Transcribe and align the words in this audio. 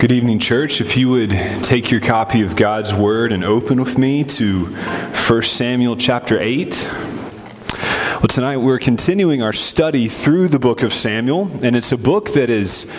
Good 0.00 0.12
evening, 0.12 0.38
church. 0.38 0.80
If 0.80 0.96
you 0.96 1.10
would 1.10 1.28
take 1.62 1.90
your 1.90 2.00
copy 2.00 2.40
of 2.40 2.56
God's 2.56 2.94
Word 2.94 3.32
and 3.32 3.44
open 3.44 3.78
with 3.78 3.98
me 3.98 4.24
to 4.24 4.64
1 4.64 5.42
Samuel 5.42 5.94
chapter 5.94 6.40
8. 6.40 6.88
Well, 6.88 8.22
tonight 8.22 8.56
we're 8.56 8.78
continuing 8.78 9.42
our 9.42 9.52
study 9.52 10.08
through 10.08 10.48
the 10.48 10.58
book 10.58 10.82
of 10.82 10.94
Samuel, 10.94 11.50
and 11.62 11.76
it's 11.76 11.92
a 11.92 11.98
book 11.98 12.32
that 12.32 12.48
is 12.48 12.90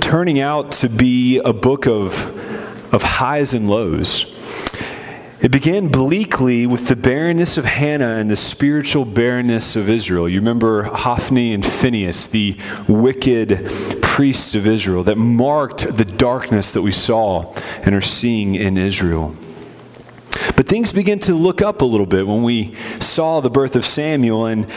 turning 0.00 0.40
out 0.40 0.72
to 0.72 0.90
be 0.90 1.38
a 1.38 1.54
book 1.54 1.86
of, 1.86 2.26
of 2.92 3.02
highs 3.02 3.54
and 3.54 3.70
lows. 3.70 4.26
It 5.40 5.52
began 5.52 5.88
bleakly 5.88 6.66
with 6.66 6.88
the 6.88 6.96
barrenness 6.96 7.56
of 7.56 7.64
Hannah 7.64 8.16
and 8.16 8.30
the 8.30 8.36
spiritual 8.36 9.06
barrenness 9.06 9.74
of 9.74 9.88
Israel. 9.88 10.28
You 10.28 10.40
remember 10.40 10.82
Hophni 10.82 11.54
and 11.54 11.64
Phinehas, 11.64 12.26
the 12.26 12.58
wicked 12.86 14.01
priests 14.12 14.54
of 14.54 14.66
Israel, 14.66 15.02
that 15.02 15.16
marked 15.16 15.96
the 15.96 16.04
darkness 16.04 16.72
that 16.72 16.82
we 16.82 16.92
saw 16.92 17.50
and 17.82 17.94
are 17.94 18.02
seeing 18.02 18.54
in 18.54 18.76
Israel. 18.76 19.34
But 20.54 20.68
things 20.68 20.92
begin 20.92 21.18
to 21.20 21.34
look 21.34 21.62
up 21.62 21.80
a 21.80 21.86
little 21.86 22.04
bit 22.04 22.26
when 22.26 22.42
we 22.42 22.74
saw 23.00 23.40
the 23.40 23.48
birth 23.48 23.74
of 23.74 23.86
Samuel. 23.86 24.44
And, 24.44 24.70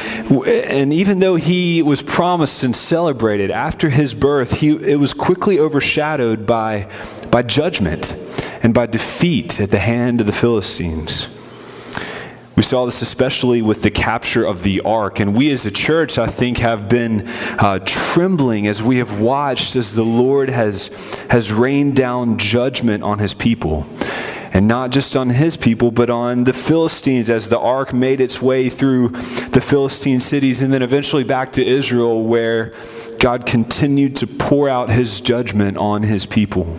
and 0.47 0.93
even 0.93 1.19
though 1.19 1.35
he 1.35 1.81
was 1.81 2.01
promised 2.01 2.63
and 2.63 2.73
celebrated 2.73 3.51
after 3.51 3.89
his 3.89 4.13
birth, 4.13 4.61
he, 4.61 4.69
it 4.69 5.01
was 5.01 5.13
quickly 5.13 5.59
overshadowed 5.59 6.45
by, 6.45 6.89
by 7.29 7.41
judgment 7.41 8.13
and 8.63 8.73
by 8.73 8.85
defeat 8.85 9.59
at 9.59 9.69
the 9.69 9.79
hand 9.79 10.21
of 10.21 10.27
the 10.27 10.31
Philistines. 10.31 11.27
We 12.55 12.63
saw 12.63 12.85
this 12.85 13.01
especially 13.01 13.61
with 13.61 13.81
the 13.81 13.91
capture 13.91 14.45
of 14.45 14.63
the 14.63 14.81
ark. 14.81 15.19
And 15.19 15.35
we 15.35 15.51
as 15.51 15.65
a 15.65 15.71
church, 15.71 16.17
I 16.17 16.27
think, 16.27 16.59
have 16.59 16.87
been 16.87 17.27
uh, 17.27 17.79
trembling 17.85 18.65
as 18.67 18.81
we 18.81 18.97
have 18.97 19.19
watched 19.19 19.75
as 19.75 19.93
the 19.93 20.03
Lord 20.03 20.49
has, 20.49 20.87
has 21.29 21.51
rained 21.51 21.95
down 21.95 22.37
judgment 22.37 23.03
on 23.03 23.19
his 23.19 23.33
people. 23.33 23.85
And 24.53 24.69
not 24.69 24.91
just 24.91 25.17
on 25.17 25.31
his 25.31 25.57
people, 25.57 25.91
but 25.91 26.09
on 26.09 26.45
the 26.45 26.53
Philistines 26.53 27.29
as 27.29 27.49
the 27.49 27.59
ark 27.59 27.93
made 27.93 28.21
its 28.21 28.41
way 28.41 28.69
through 28.69 29.09
the 29.49 29.59
Philistine 29.59 30.21
cities 30.21 30.63
and 30.63 30.71
then 30.71 30.81
eventually 30.81 31.25
back 31.25 31.51
to 31.53 31.65
Israel, 31.65 32.23
where 32.23 32.73
God 33.19 33.45
continued 33.45 34.15
to 34.17 34.27
pour 34.27 34.69
out 34.69 34.89
his 34.89 35.19
judgment 35.19 35.75
on 35.75 36.03
his 36.03 36.25
people. 36.25 36.77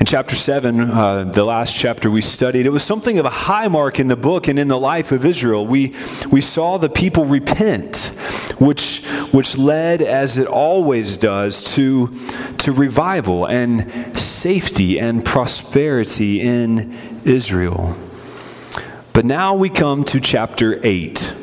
In 0.00 0.06
chapter 0.06 0.36
7, 0.36 0.80
uh, 0.80 1.24
the 1.24 1.42
last 1.42 1.74
chapter 1.74 2.08
we 2.08 2.22
studied, 2.22 2.66
it 2.66 2.70
was 2.70 2.84
something 2.84 3.18
of 3.18 3.24
a 3.24 3.30
high 3.30 3.66
mark 3.66 3.98
in 3.98 4.06
the 4.06 4.16
book 4.16 4.46
and 4.46 4.56
in 4.56 4.68
the 4.68 4.78
life 4.78 5.10
of 5.10 5.24
Israel. 5.24 5.66
We, 5.66 5.92
we 6.30 6.40
saw 6.40 6.78
the 6.78 6.88
people 6.88 7.24
repent, 7.24 8.12
which, 8.60 9.04
which 9.32 9.58
led, 9.58 10.00
as 10.00 10.38
it 10.38 10.46
always 10.46 11.16
does, 11.16 11.64
to, 11.74 12.16
to 12.58 12.70
revival 12.70 13.46
and 13.46 14.16
safety 14.16 15.00
and 15.00 15.24
prosperity 15.24 16.42
in 16.42 16.96
Israel. 17.24 17.96
But 19.12 19.24
now 19.24 19.56
we 19.56 19.68
come 19.68 20.04
to 20.04 20.20
chapter 20.20 20.78
8 20.86 21.34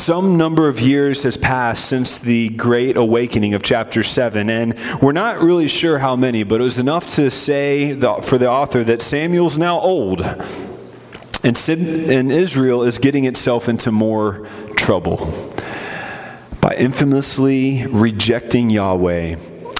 some 0.00 0.38
number 0.38 0.66
of 0.66 0.80
years 0.80 1.24
has 1.24 1.36
passed 1.36 1.84
since 1.84 2.18
the 2.18 2.48
great 2.48 2.96
awakening 2.96 3.52
of 3.52 3.62
chapter 3.62 4.02
7, 4.02 4.48
and 4.48 4.74
we're 5.02 5.12
not 5.12 5.40
really 5.40 5.68
sure 5.68 5.98
how 5.98 6.16
many, 6.16 6.42
but 6.42 6.60
it 6.60 6.64
was 6.64 6.78
enough 6.78 7.10
to 7.10 7.30
say 7.30 7.92
for 8.22 8.38
the 8.38 8.48
author 8.48 8.82
that 8.82 9.02
Samuel's 9.02 9.58
now 9.58 9.78
old, 9.78 10.22
and, 10.22 11.68
and 11.68 12.32
Israel 12.32 12.82
is 12.82 12.98
getting 12.98 13.24
itself 13.24 13.68
into 13.68 13.92
more 13.92 14.48
trouble 14.76 15.52
by 16.62 16.74
infamously 16.76 17.86
rejecting 17.86 18.70
Yahweh 18.70 19.36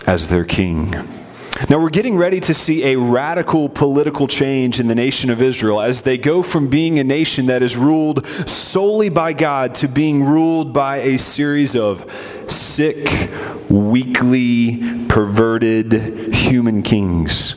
as 0.06 0.28
their 0.28 0.44
king. 0.44 1.19
Now, 1.68 1.78
we're 1.78 1.90
getting 1.90 2.16
ready 2.16 2.40
to 2.40 2.54
see 2.54 2.84
a 2.84 2.98
radical 2.98 3.68
political 3.68 4.26
change 4.26 4.80
in 4.80 4.88
the 4.88 4.94
nation 4.94 5.28
of 5.28 5.42
Israel 5.42 5.80
as 5.80 6.02
they 6.02 6.16
go 6.16 6.42
from 6.42 6.68
being 6.68 6.98
a 6.98 7.04
nation 7.04 7.46
that 7.46 7.62
is 7.62 7.76
ruled 7.76 8.26
solely 8.48 9.10
by 9.10 9.34
God 9.34 9.74
to 9.76 9.88
being 9.88 10.24
ruled 10.24 10.72
by 10.72 10.96
a 10.98 11.18
series 11.18 11.76
of 11.76 12.10
sick, 12.48 13.30
weakly, 13.68 15.06
perverted 15.08 15.92
human 16.34 16.82
kings. 16.82 17.56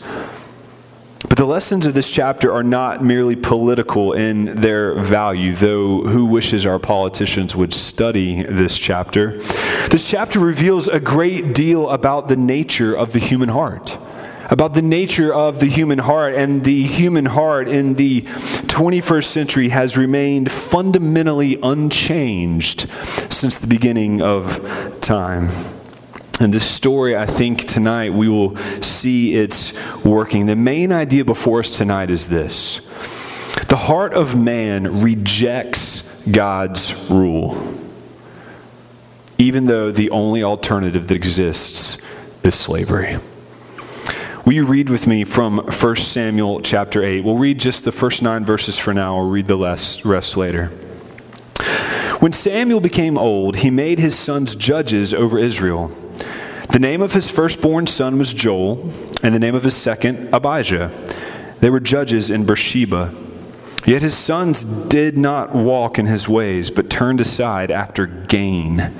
But 1.34 1.40
the 1.40 1.46
lessons 1.48 1.88
of 1.88 1.96
this 1.96 2.12
chapter 2.12 2.54
are 2.54 2.62
not 2.62 3.04
merely 3.04 3.36
political 3.36 4.14
in 4.14 4.54
their 4.54 4.94
value, 4.94 5.56
though 5.56 6.02
who 6.04 6.28
wishes 6.28 6.64
our 6.68 6.78
politicians 6.78 7.56
would 7.56 7.74
study 7.74 8.44
this 8.44 8.78
chapter? 8.78 9.40
This 9.90 10.08
chapter 10.08 10.40
reveals 10.40 10.88
a 10.88 11.00
great 11.00 11.56
deal 11.56 11.90
about 11.90 12.28
the 12.28 12.38
nature 12.38 12.96
of 12.96 13.14
the 13.14 13.20
human 13.20 13.50
heart 13.50 13.98
about 14.52 14.76
the 14.76 14.82
nature 14.84 15.34
of 15.34 15.60
the 15.60 15.66
human 15.66 15.98
heart. 15.98 16.36
And 16.36 16.64
the 16.64 16.84
human 16.84 17.26
heart 17.26 17.68
in 17.68 17.96
the 17.96 18.22
21st 18.22 19.24
century 19.24 19.70
has 19.70 19.98
remained 19.98 20.52
fundamentally 20.52 21.58
unchanged 21.64 22.88
since 23.34 23.58
the 23.58 23.66
beginning 23.66 24.22
of 24.22 25.00
time. 25.02 25.50
And 26.44 26.54
this 26.54 26.70
story, 26.70 27.16
I 27.16 27.26
think 27.26 27.64
tonight 27.64 28.12
we 28.12 28.28
will 28.28 28.58
see 28.81 29.36
it's 29.36 29.74
working. 30.04 30.46
The 30.46 30.56
main 30.56 30.92
idea 30.92 31.24
before 31.24 31.59
us 31.59 31.76
tonight 31.76 32.12
is 32.12 32.28
this 32.28 32.81
the 33.70 33.78
heart 33.78 34.14
of 34.14 34.38
man 34.38 35.02
rejects 35.02 36.22
God's 36.30 37.09
rule, 37.09 37.80
even 39.38 39.66
though 39.66 39.90
the 39.90 40.09
only 40.09 40.44
alternative 40.44 41.08
that 41.08 41.16
exists 41.16 41.98
is 42.44 42.56
slavery. 42.56 43.18
Will 44.46 44.54
you 44.54 44.66
read 44.66 44.90
with 44.90 45.08
me 45.08 45.24
from 45.24 45.60
1 45.60 45.96
Samuel 45.96 46.60
chapter 46.62 47.02
8? 47.02 47.24
We'll 47.24 47.38
read 47.38 47.60
just 47.60 47.86
the 47.86 47.94
first 47.94 48.22
nine 48.22 48.44
verses 48.44 48.78
for 48.78 48.94
now, 48.94 49.16
we'll 49.16 49.30
read 49.30 49.48
the 49.48 49.58
rest 50.04 50.36
later. 50.36 50.68
When 52.20 52.34
Samuel 52.34 52.81
became 52.81 53.18
old, 53.18 53.58
he 53.58 53.70
made 53.70 54.00
his 54.00 54.18
sons 54.18 54.56
judges 54.56 55.14
over 55.14 55.38
Israel. 55.38 55.92
The 56.74 56.80
name 56.80 57.04
of 57.04 57.14
his 57.14 57.30
firstborn 57.30 57.86
son 57.86 58.18
was 58.18 58.34
Joel, 58.34 58.82
and 59.22 59.36
the 59.36 59.40
name 59.40 59.54
of 59.54 59.62
his 59.62 59.78
second, 59.78 60.34
Abijah. 60.34 60.90
They 61.60 61.70
were 61.70 61.80
judges 61.80 62.32
in 62.32 62.48
Beersheba. 62.48 63.14
Yet 63.86 64.02
his 64.02 64.18
sons 64.18 64.66
did 64.66 65.16
not 65.16 65.54
walk 65.54 66.00
in 66.00 66.08
his 66.08 66.28
ways, 66.28 66.72
but 66.72 66.90
turned 66.90 67.22
aside 67.22 67.70
after 67.70 68.08
gain. 68.08 68.92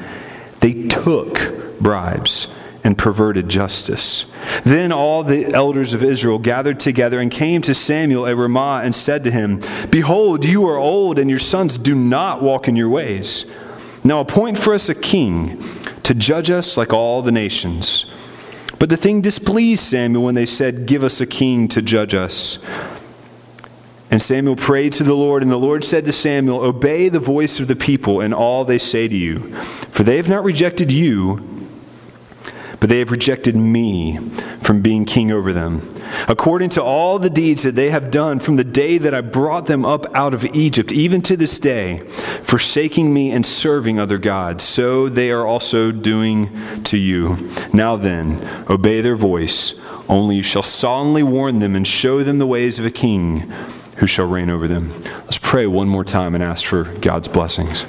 They 0.60 0.88
took 0.88 1.80
bribes 1.80 2.54
and 2.84 2.96
perverted 2.96 3.50
justice. 3.50 4.28
Then 4.64 4.92
all 4.92 5.24
the 5.24 5.52
elders 5.52 5.96
of 5.96 6.04
Israel 6.04 6.38
gathered 6.38 6.80
together 6.80 7.20
and 7.20 7.32
came 7.32 7.64
to 7.64 7.74
Samuel 7.74 8.28
at 8.28 8.38
Ramah 8.38 8.82
and 8.84 8.94
said 8.94 9.24
to 9.24 9.32
him, 9.32 9.64
Behold, 9.90 10.46
you 10.46 10.64
are 10.68 10.78
old, 10.78 11.18
and 11.18 11.28
your 11.28 11.40
sons 11.40 11.80
do 11.80 11.96
not 11.96 12.40
walk 12.40 12.68
in 12.68 12.76
your 12.76 12.90
ways. 12.90 13.48
Now 14.04 14.20
appoint 14.20 14.60
for 14.60 14.76
us 14.76 14.90
a 14.90 14.96
king 14.96 15.83
to 16.03 16.14
judge 16.14 16.50
us 16.50 16.78
like 16.78 16.94
all 16.94 17.22
the 17.22 17.31
nations. 17.31 18.12
But 18.80 18.90
the 18.90 18.97
thing 18.97 19.22
displeased 19.22 19.84
Samuel 19.84 20.24
when 20.24 20.36
they 20.36 20.46
said, 20.46 20.86
Give 20.86 21.03
us 21.03 21.22
a 21.22 21.28
king 21.28 21.68
to 21.69 21.81
judge 21.81 22.14
us. 22.14 22.59
And 24.12 24.22
Samuel 24.22 24.56
prayed 24.56 24.94
to 24.94 25.03
the 25.03 25.16
Lord, 25.16 25.42
and 25.42 25.52
the 25.52 25.58
Lord 25.58 25.84
said 25.84 26.06
to 26.06 26.12
Samuel, 26.12 26.63
Obey 26.63 27.09
the 27.09 27.19
voice 27.19 27.59
of 27.59 27.68
the 27.68 27.75
people 27.75 28.22
and 28.22 28.34
all 28.34 28.63
they 28.63 28.78
say 28.78 29.08
to 29.08 29.16
you, 29.16 29.56
for 29.90 30.03
they 30.03 30.18
have 30.18 30.30
not 30.30 30.44
rejected 30.44 30.92
you 30.92 31.53
but 32.84 32.90
they 32.90 33.00
have 33.00 33.12
rejected 33.12 33.56
me 33.56 34.18
from 34.62 34.81
being 34.81 35.06
king 35.06 35.31
over 35.31 35.53
them. 35.53 35.80
According 36.28 36.69
to 36.69 36.84
all 36.84 37.19
the 37.19 37.29
deeds 37.29 37.63
that 37.63 37.75
they 37.75 37.90
have 37.90 38.12
done 38.12 38.40
from 38.40 38.56
the 38.56 38.63
day 38.63 38.97
that 38.97 39.13
I 39.13 39.22
brought 39.22 39.66
them 39.66 39.85
up 39.85 40.06
out 40.16 40.34
of 40.34 40.46
Egypt, 40.46 40.91
even 40.91 41.22
to 41.24 41.38
this 41.38 41.59
day, 41.59 41.97
forsaking 42.44 43.13
me 43.13 43.31
and 43.31 43.46
serving 43.46 44.00
other 44.00 44.18
gods, 44.18 44.63
so 44.63 45.09
they 45.09 45.31
are 45.31 45.46
also 45.46 45.91
doing 45.91 46.84
to 46.84 46.97
you. 46.97 47.50
Now 47.74 47.96
then, 47.96 48.40
obey 48.69 49.01
their 49.01 49.16
voice, 49.16 49.75
only 50.10 50.38
you 50.38 50.44
shall 50.44 50.63
solemnly 50.63 51.24
warn 51.24 51.60
them 51.60 51.75
and 51.75 51.88
show 51.88 52.24
them 52.24 52.38
the 52.38 52.48
ways 52.48 52.80
of 52.80 52.86
a 52.86 52.92
king 52.92 53.51
who 53.98 54.07
shall 54.07 54.27
reign 54.27 54.50
over 54.50 54.68
them. 54.68 54.92
Let's 55.24 55.38
pray 55.38 55.68
one 55.68 55.88
more 55.88 56.04
time 56.04 56.36
and 56.36 56.44
ask 56.44 56.66
for 56.66 56.83
God's 56.83 57.27
blessings. 57.27 57.86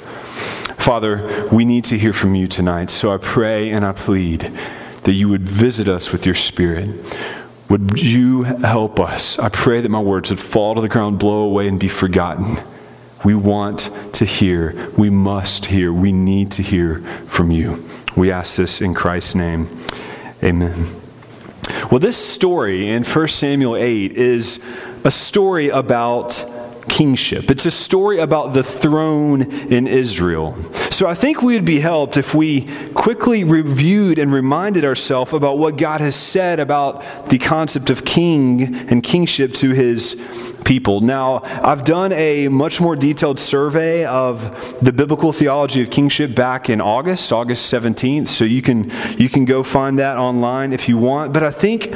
Father, 0.77 1.47
we 1.51 1.65
need 1.65 1.83
to 1.85 1.97
hear 1.97 2.13
from 2.13 2.35
you 2.35 2.47
tonight, 2.47 2.89
so 2.89 3.13
I 3.13 3.17
pray 3.17 3.71
and 3.71 3.83
I 3.83 3.91
plead 3.91 4.51
that 5.03 5.13
you 5.13 5.29
would 5.29 5.47
visit 5.47 5.87
us 5.87 6.11
with 6.11 6.25
your 6.25 6.35
Spirit. 6.35 6.89
Would 7.69 7.99
you 7.99 8.43
help 8.43 8.99
us? 8.99 9.39
I 9.39 9.49
pray 9.49 9.81
that 9.81 9.89
my 9.89 9.99
words 9.99 10.29
would 10.29 10.39
fall 10.39 10.75
to 10.75 10.81
the 10.81 10.89
ground, 10.89 11.17
blow 11.17 11.39
away, 11.39 11.67
and 11.67 11.79
be 11.79 11.87
forgotten. 11.87 12.57
We 13.23 13.33
want 13.33 13.89
to 14.13 14.25
hear. 14.25 14.91
We 14.97 15.09
must 15.09 15.65
hear. 15.65 15.91
We 15.91 16.11
need 16.11 16.51
to 16.53 16.61
hear 16.61 16.99
from 17.25 17.49
you. 17.49 17.83
We 18.15 18.31
ask 18.31 18.55
this 18.55 18.81
in 18.81 18.93
Christ's 18.93 19.33
name. 19.33 19.67
Amen. 20.43 20.85
Well, 21.89 21.99
this 21.99 22.17
story 22.17 22.87
in 22.87 23.03
1 23.03 23.27
Samuel 23.29 23.75
8 23.77 24.11
is 24.11 24.63
a 25.03 25.09
story 25.09 25.69
about 25.69 26.33
kingship. 26.87 27.49
It's 27.51 27.65
a 27.65 27.71
story 27.71 28.19
about 28.19 28.53
the 28.53 28.63
throne 28.63 29.43
in 29.71 29.87
Israel. 29.87 30.55
So 30.91 31.07
I 31.07 31.13
think 31.13 31.41
we 31.41 31.55
would 31.55 31.65
be 31.65 31.79
helped 31.79 32.15
if 32.15 32.33
we 32.33 32.61
quickly 32.93 33.43
reviewed 33.43 34.17
and 34.17 34.31
reminded 34.31 34.85
ourselves 34.85 35.33
about 35.33 35.57
what 35.57 35.77
God 35.77 35.99
has 36.01 36.15
said 36.15 36.59
about 36.59 37.29
the 37.29 37.37
concept 37.37 37.89
of 37.89 38.05
king 38.05 38.75
and 38.89 39.03
kingship 39.03 39.53
to 39.55 39.71
his 39.71 40.21
people. 40.63 41.01
Now, 41.01 41.41
I've 41.43 41.83
done 41.83 42.11
a 42.13 42.47
much 42.47 42.81
more 42.81 42.95
detailed 42.95 43.39
survey 43.39 44.05
of 44.05 44.79
the 44.81 44.91
biblical 44.91 45.31
theology 45.31 45.83
of 45.83 45.91
kingship 45.91 46.35
back 46.35 46.69
in 46.69 46.81
August, 46.81 47.31
August 47.31 47.71
17th, 47.71 48.27
so 48.27 48.43
you 48.43 48.61
can 48.61 48.91
you 49.17 49.29
can 49.29 49.45
go 49.45 49.63
find 49.63 49.99
that 49.99 50.17
online 50.17 50.73
if 50.73 50.89
you 50.89 50.97
want. 50.97 51.33
But 51.33 51.43
I 51.43 51.51
think 51.51 51.93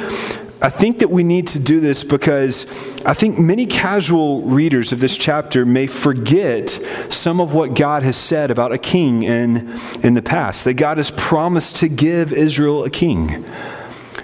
I 0.62 0.68
think 0.68 0.98
that 0.98 1.08
we 1.08 1.24
need 1.24 1.46
to 1.48 1.58
do 1.58 1.80
this 1.80 2.04
because 2.04 2.66
I 3.06 3.14
think 3.14 3.38
many 3.38 3.64
casual 3.64 4.42
readers 4.42 4.92
of 4.92 5.00
this 5.00 5.16
chapter 5.16 5.64
may 5.64 5.86
forget 5.86 6.78
some 7.08 7.40
of 7.40 7.54
what 7.54 7.74
God 7.74 8.02
has 8.02 8.16
said 8.16 8.50
about 8.50 8.70
a 8.70 8.76
king 8.76 9.22
in, 9.22 9.80
in 10.02 10.12
the 10.12 10.20
past, 10.20 10.64
that 10.64 10.74
God 10.74 10.98
has 10.98 11.10
promised 11.12 11.76
to 11.76 11.88
give 11.88 12.32
Israel 12.32 12.84
a 12.84 12.90
king. 12.90 13.46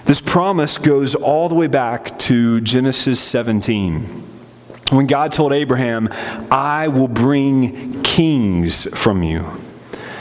This 0.05 0.21
promise 0.21 0.77
goes 0.77 1.15
all 1.15 1.49
the 1.49 1.55
way 1.55 1.67
back 1.67 2.19
to 2.19 2.61
Genesis 2.61 3.19
17. 3.19 4.03
When 4.91 5.07
God 5.07 5.33
told 5.33 5.53
Abraham, 5.53 6.07
I 6.51 6.87
will 6.87 7.07
bring 7.07 8.03
kings 8.03 8.85
from 8.95 9.23
you 9.23 9.45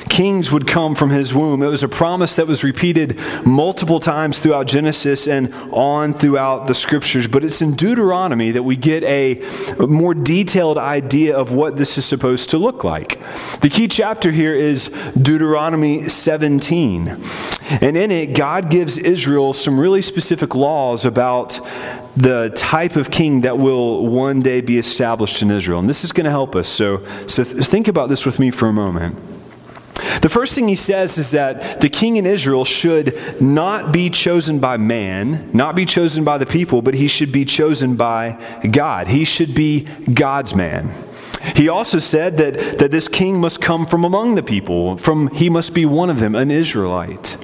kings 0.08 0.50
would 0.50 0.66
come 0.66 0.94
from 0.94 1.10
his 1.10 1.34
womb. 1.34 1.62
It 1.62 1.68
was 1.68 1.82
a 1.82 1.88
promise 1.88 2.36
that 2.36 2.46
was 2.46 2.64
repeated 2.64 3.18
multiple 3.44 4.00
times 4.00 4.38
throughout 4.38 4.66
Genesis 4.66 5.26
and 5.26 5.52
on 5.72 6.14
throughout 6.14 6.66
the 6.66 6.74
scriptures. 6.74 7.28
But 7.28 7.44
it's 7.44 7.60
in 7.62 7.74
Deuteronomy 7.74 8.50
that 8.52 8.62
we 8.62 8.76
get 8.76 9.02
a 9.04 9.42
more 9.78 10.14
detailed 10.14 10.78
idea 10.78 11.36
of 11.36 11.52
what 11.52 11.76
this 11.76 11.98
is 11.98 12.04
supposed 12.04 12.50
to 12.50 12.58
look 12.58 12.84
like. 12.84 13.20
The 13.60 13.68
key 13.68 13.88
chapter 13.88 14.30
here 14.30 14.54
is 14.54 14.88
Deuteronomy 15.20 16.08
17. 16.08 17.22
And 17.68 17.96
in 17.96 18.10
it, 18.10 18.36
God 18.36 18.70
gives 18.70 18.96
Israel 18.96 19.52
some 19.52 19.78
really 19.78 20.02
specific 20.02 20.54
laws 20.54 21.04
about 21.04 21.60
the 22.16 22.50
type 22.56 22.96
of 22.96 23.10
king 23.10 23.42
that 23.42 23.58
will 23.58 24.06
one 24.06 24.40
day 24.40 24.60
be 24.60 24.78
established 24.78 25.42
in 25.42 25.50
Israel. 25.50 25.80
And 25.80 25.88
this 25.88 26.04
is 26.04 26.12
going 26.12 26.24
to 26.24 26.30
help 26.30 26.56
us. 26.56 26.68
So, 26.68 27.04
so 27.26 27.44
think 27.44 27.88
about 27.88 28.08
this 28.08 28.24
with 28.24 28.38
me 28.38 28.50
for 28.50 28.68
a 28.68 28.72
moment. 28.72 29.35
The 30.20 30.28
first 30.28 30.54
thing 30.54 30.68
he 30.68 30.76
says 30.76 31.18
is 31.18 31.30
that 31.32 31.80
the 31.80 31.88
king 31.88 32.16
in 32.16 32.26
Israel 32.26 32.64
should 32.64 33.40
not 33.40 33.92
be 33.92 34.10
chosen 34.10 34.60
by 34.60 34.76
man, 34.76 35.50
not 35.52 35.74
be 35.74 35.84
chosen 35.84 36.24
by 36.24 36.38
the 36.38 36.46
people, 36.46 36.82
but 36.82 36.94
he 36.94 37.08
should 37.08 37.32
be 37.32 37.44
chosen 37.44 37.96
by 37.96 38.38
God. 38.70 39.08
He 39.08 39.24
should 39.24 39.54
be 39.54 39.82
God's 40.12 40.54
man. 40.54 40.90
He 41.54 41.68
also 41.68 41.98
said 41.98 42.38
that, 42.38 42.78
that 42.78 42.90
this 42.90 43.08
king 43.08 43.40
must 43.40 43.60
come 43.60 43.86
from 43.86 44.04
among 44.04 44.34
the 44.34 44.42
people, 44.42 44.96
from 44.96 45.28
he 45.28 45.48
must 45.48 45.74
be 45.74 45.86
one 45.86 46.10
of 46.10 46.18
them, 46.18 46.34
an 46.34 46.50
Israelite. 46.50 47.36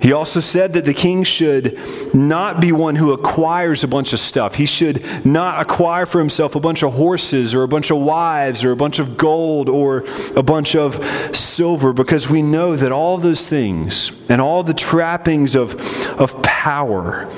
He 0.00 0.12
also 0.12 0.40
said 0.40 0.74
that 0.74 0.84
the 0.84 0.94
king 0.94 1.24
should 1.24 1.78
not 2.14 2.60
be 2.60 2.70
one 2.70 2.96
who 2.96 3.12
acquires 3.12 3.82
a 3.82 3.88
bunch 3.88 4.12
of 4.12 4.20
stuff. 4.20 4.56
He 4.56 4.66
should 4.66 5.04
not 5.24 5.60
acquire 5.60 6.06
for 6.06 6.18
himself 6.18 6.54
a 6.54 6.60
bunch 6.60 6.82
of 6.82 6.94
horses 6.94 7.54
or 7.54 7.62
a 7.62 7.68
bunch 7.68 7.90
of 7.90 7.98
wives 7.98 8.62
or 8.62 8.72
a 8.72 8.76
bunch 8.76 8.98
of 8.98 9.16
gold 9.16 9.68
or 9.68 10.04
a 10.36 10.42
bunch 10.42 10.76
of 10.76 11.02
silver 11.34 11.92
because 11.92 12.28
we 12.28 12.42
know 12.42 12.76
that 12.76 12.92
all 12.92 13.16
those 13.16 13.48
things 13.48 14.10
and 14.28 14.40
all 14.40 14.62
the 14.62 14.74
trappings 14.74 15.54
of, 15.54 15.74
of 16.20 16.42
power, 16.42 17.32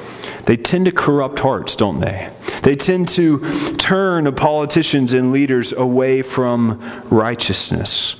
they 0.46 0.56
tend 0.56 0.86
to 0.86 0.92
corrupt 0.92 1.38
hearts, 1.40 1.76
don't 1.76 2.00
they? 2.00 2.30
They 2.62 2.74
tend 2.74 3.08
to 3.10 3.76
turn 3.76 4.34
politicians 4.34 5.12
and 5.12 5.30
leaders 5.30 5.72
away 5.72 6.22
from 6.22 6.80
righteousness. 7.08 8.17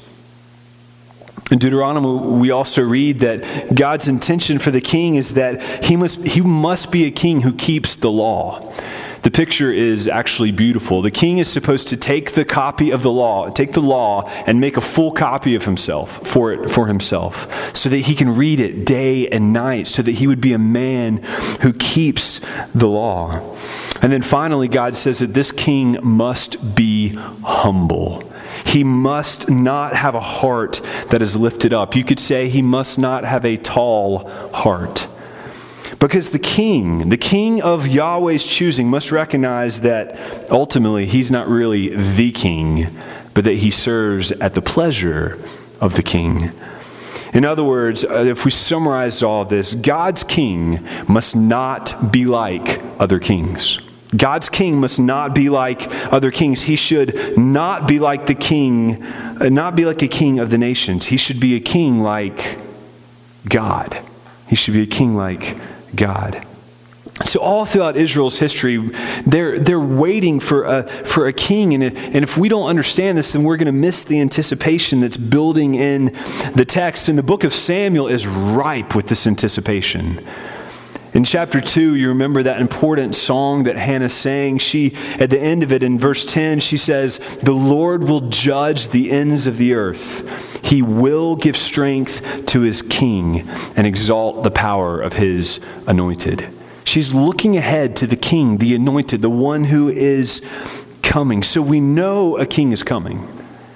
In 1.50 1.58
Deuteronomy, 1.58 2.38
we 2.38 2.50
also 2.50 2.82
read 2.82 3.20
that 3.20 3.74
God's 3.74 4.06
intention 4.06 4.58
for 4.58 4.70
the 4.70 4.82
king 4.82 5.14
is 5.14 5.34
that 5.34 5.62
he 5.84 5.96
must, 5.96 6.24
he 6.26 6.42
must 6.42 6.92
be 6.92 7.04
a 7.06 7.10
king 7.10 7.40
who 7.40 7.54
keeps 7.54 7.96
the 7.96 8.10
law. 8.10 8.74
The 9.22 9.30
picture 9.30 9.72
is 9.72 10.08
actually 10.08 10.52
beautiful. 10.52 11.02
The 11.02 11.10
king 11.10 11.38
is 11.38 11.50
supposed 11.50 11.88
to 11.88 11.96
take 11.96 12.32
the 12.32 12.44
copy 12.44 12.90
of 12.90 13.02
the 13.02 13.10
law, 13.10 13.48
take 13.50 13.72
the 13.72 13.80
law, 13.80 14.28
and 14.46 14.60
make 14.60 14.76
a 14.76 14.80
full 14.80 15.10
copy 15.10 15.54
of 15.54 15.64
himself 15.64 16.26
for 16.26 16.52
it 16.52 16.70
for 16.70 16.86
himself, 16.86 17.76
so 17.76 17.88
that 17.88 17.98
he 17.98 18.14
can 18.14 18.36
read 18.36 18.60
it 18.60 18.84
day 18.84 19.26
and 19.28 19.52
night, 19.52 19.86
so 19.86 20.02
that 20.02 20.12
he 20.12 20.26
would 20.26 20.40
be 20.40 20.52
a 20.52 20.58
man 20.58 21.18
who 21.62 21.72
keeps 21.72 22.40
the 22.74 22.86
law. 22.86 23.56
And 24.00 24.12
then 24.12 24.22
finally, 24.22 24.68
God 24.68 24.96
says 24.96 25.18
that 25.18 25.34
this 25.34 25.50
king 25.50 25.98
must 26.02 26.76
be 26.76 27.08
humble. 27.42 28.22
He 28.68 28.84
must 28.84 29.50
not 29.50 29.94
have 29.94 30.14
a 30.14 30.20
heart 30.20 30.82
that 31.10 31.22
is 31.22 31.34
lifted 31.34 31.72
up. 31.72 31.96
You 31.96 32.04
could 32.04 32.20
say 32.20 32.48
he 32.48 32.60
must 32.60 32.98
not 32.98 33.24
have 33.24 33.44
a 33.44 33.56
tall 33.56 34.28
heart. 34.52 35.06
Because 35.98 36.30
the 36.30 36.38
king, 36.38 37.08
the 37.08 37.16
king 37.16 37.62
of 37.62 37.88
Yahweh's 37.88 38.44
choosing, 38.44 38.88
must 38.88 39.10
recognize 39.10 39.80
that 39.80 40.50
ultimately 40.50 41.06
he's 41.06 41.30
not 41.30 41.48
really 41.48 41.96
the 41.96 42.30
king, 42.30 42.88
but 43.32 43.44
that 43.44 43.54
he 43.54 43.70
serves 43.70 44.32
at 44.32 44.54
the 44.54 44.62
pleasure 44.62 45.38
of 45.80 45.96
the 45.96 46.02
king. 46.02 46.50
In 47.32 47.44
other 47.44 47.64
words, 47.64 48.04
uh, 48.04 48.24
if 48.26 48.44
we 48.44 48.50
summarize 48.50 49.22
all 49.22 49.44
this, 49.44 49.74
God's 49.74 50.24
king 50.24 50.86
must 51.08 51.34
not 51.34 52.12
be 52.12 52.26
like 52.26 52.80
other 52.98 53.18
kings. 53.18 53.80
God's 54.16 54.48
king 54.48 54.80
must 54.80 54.98
not 54.98 55.34
be 55.34 55.50
like 55.50 55.86
other 56.12 56.30
kings. 56.30 56.62
He 56.62 56.76
should 56.76 57.36
not 57.36 57.86
be 57.86 57.98
like 57.98 58.26
the 58.26 58.34
king, 58.34 59.02
uh, 59.02 59.48
not 59.50 59.76
be 59.76 59.84
like 59.84 60.02
a 60.02 60.08
king 60.08 60.38
of 60.38 60.50
the 60.50 60.58
nations. 60.58 61.06
He 61.06 61.16
should 61.16 61.40
be 61.40 61.54
a 61.56 61.60
king 61.60 62.00
like 62.00 62.58
God. 63.46 63.98
He 64.48 64.56
should 64.56 64.74
be 64.74 64.82
a 64.82 64.86
king 64.86 65.14
like 65.14 65.58
God. 65.94 66.44
So 67.24 67.40
all 67.40 67.64
throughout 67.64 67.96
Israel's 67.96 68.38
history, 68.38 68.76
they're, 69.26 69.58
they're 69.58 69.80
waiting 69.80 70.38
for 70.38 70.64
a, 70.64 70.84
for 70.84 71.26
a 71.26 71.32
king. 71.32 71.74
And, 71.74 71.82
and 71.82 72.22
if 72.22 72.38
we 72.38 72.48
don't 72.48 72.68
understand 72.68 73.18
this, 73.18 73.32
then 73.32 73.42
we're 73.42 73.56
going 73.56 73.66
to 73.66 73.72
miss 73.72 74.04
the 74.04 74.20
anticipation 74.20 75.00
that's 75.00 75.16
building 75.16 75.74
in 75.74 76.16
the 76.54 76.64
text. 76.64 77.08
And 77.08 77.18
the 77.18 77.24
book 77.24 77.42
of 77.42 77.52
Samuel 77.52 78.06
is 78.06 78.26
ripe 78.26 78.94
with 78.94 79.08
this 79.08 79.26
anticipation. 79.26 80.24
In 81.18 81.24
chapter 81.24 81.60
2, 81.60 81.96
you 81.96 82.10
remember 82.10 82.44
that 82.44 82.60
important 82.60 83.16
song 83.16 83.64
that 83.64 83.74
Hannah 83.74 84.08
sang. 84.08 84.58
She, 84.58 84.94
at 85.18 85.30
the 85.30 85.40
end 85.40 85.64
of 85.64 85.72
it, 85.72 85.82
in 85.82 85.98
verse 85.98 86.24
10, 86.24 86.60
she 86.60 86.76
says, 86.76 87.18
The 87.42 87.50
Lord 87.50 88.08
will 88.08 88.28
judge 88.28 88.90
the 88.90 89.10
ends 89.10 89.48
of 89.48 89.58
the 89.58 89.74
earth. 89.74 90.64
He 90.64 90.80
will 90.80 91.34
give 91.34 91.56
strength 91.56 92.46
to 92.46 92.60
his 92.60 92.82
king 92.82 93.48
and 93.74 93.84
exalt 93.84 94.44
the 94.44 94.52
power 94.52 95.00
of 95.00 95.14
his 95.14 95.58
anointed. 95.88 96.50
She's 96.84 97.12
looking 97.12 97.56
ahead 97.56 97.96
to 97.96 98.06
the 98.06 98.14
king, 98.14 98.58
the 98.58 98.76
anointed, 98.76 99.20
the 99.20 99.28
one 99.28 99.64
who 99.64 99.88
is 99.88 100.40
coming. 101.02 101.42
So 101.42 101.60
we 101.60 101.80
know 101.80 102.38
a 102.38 102.46
king 102.46 102.70
is 102.70 102.84
coming. 102.84 103.26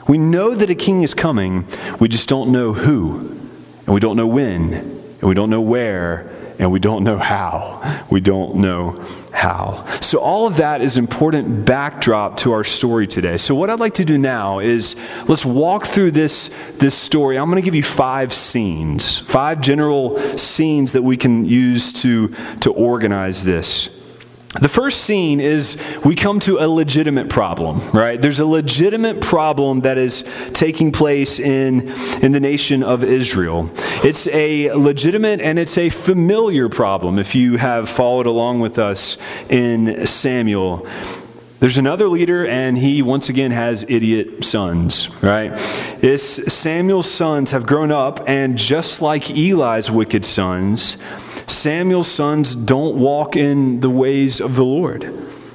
We 0.06 0.16
know 0.16 0.54
that 0.54 0.70
a 0.70 0.76
king 0.76 1.02
is 1.02 1.12
coming. 1.12 1.66
We 1.98 2.06
just 2.06 2.28
don't 2.28 2.52
know 2.52 2.72
who, 2.72 3.36
and 3.84 3.88
we 3.88 3.98
don't 3.98 4.16
know 4.16 4.28
when, 4.28 4.74
and 4.74 5.22
we 5.22 5.34
don't 5.34 5.50
know 5.50 5.60
where 5.60 6.30
and 6.62 6.70
we 6.70 6.78
don't 6.78 7.02
know 7.02 7.18
how. 7.18 8.06
We 8.08 8.20
don't 8.20 8.56
know 8.56 8.92
how. 9.32 9.84
So, 10.00 10.20
all 10.20 10.46
of 10.46 10.58
that 10.58 10.80
is 10.80 10.96
important 10.96 11.64
backdrop 11.64 12.36
to 12.38 12.52
our 12.52 12.62
story 12.62 13.08
today. 13.08 13.36
So, 13.36 13.54
what 13.56 13.68
I'd 13.68 13.80
like 13.80 13.94
to 13.94 14.04
do 14.04 14.16
now 14.16 14.60
is 14.60 14.94
let's 15.26 15.44
walk 15.44 15.86
through 15.86 16.12
this, 16.12 16.54
this 16.78 16.94
story. 16.94 17.36
I'm 17.36 17.50
going 17.50 17.60
to 17.60 17.64
give 17.64 17.74
you 17.74 17.82
five 17.82 18.32
scenes, 18.32 19.18
five 19.18 19.60
general 19.60 20.38
scenes 20.38 20.92
that 20.92 21.02
we 21.02 21.16
can 21.16 21.44
use 21.44 21.92
to, 21.94 22.32
to 22.60 22.72
organize 22.72 23.42
this. 23.44 23.88
The 24.60 24.68
first 24.68 25.04
scene 25.04 25.40
is 25.40 25.82
we 26.04 26.14
come 26.14 26.38
to 26.40 26.58
a 26.58 26.68
legitimate 26.68 27.30
problem, 27.30 27.80
right? 27.90 28.20
There's 28.20 28.38
a 28.38 28.44
legitimate 28.44 29.22
problem 29.22 29.80
that 29.80 29.96
is 29.96 30.28
taking 30.52 30.92
place 30.92 31.40
in, 31.40 31.88
in 32.22 32.32
the 32.32 32.40
nation 32.40 32.82
of 32.82 33.02
Israel. 33.02 33.70
It's 34.04 34.26
a 34.26 34.70
legitimate 34.72 35.40
and 35.40 35.58
it's 35.58 35.78
a 35.78 35.88
familiar 35.88 36.68
problem 36.68 37.18
if 37.18 37.34
you 37.34 37.56
have 37.56 37.88
followed 37.88 38.26
along 38.26 38.60
with 38.60 38.78
us 38.78 39.16
in 39.48 40.04
Samuel. 40.04 40.86
There's 41.60 41.78
another 41.78 42.08
leader, 42.08 42.44
and 42.44 42.76
he 42.76 43.02
once 43.02 43.28
again 43.28 43.52
has 43.52 43.86
idiot 43.88 44.44
sons, 44.44 45.08
right? 45.22 45.52
This 46.00 46.34
Samuel's 46.52 47.08
sons 47.08 47.52
have 47.52 47.68
grown 47.68 47.92
up, 47.92 48.28
and 48.28 48.58
just 48.58 49.00
like 49.00 49.30
Eli's 49.30 49.88
wicked 49.88 50.26
sons, 50.26 50.96
Samuel's 51.46 52.08
sons 52.08 52.54
don't 52.54 52.96
walk 52.96 53.36
in 53.36 53.80
the 53.80 53.90
ways 53.90 54.40
of 54.40 54.56
the 54.56 54.64
Lord. 54.64 55.04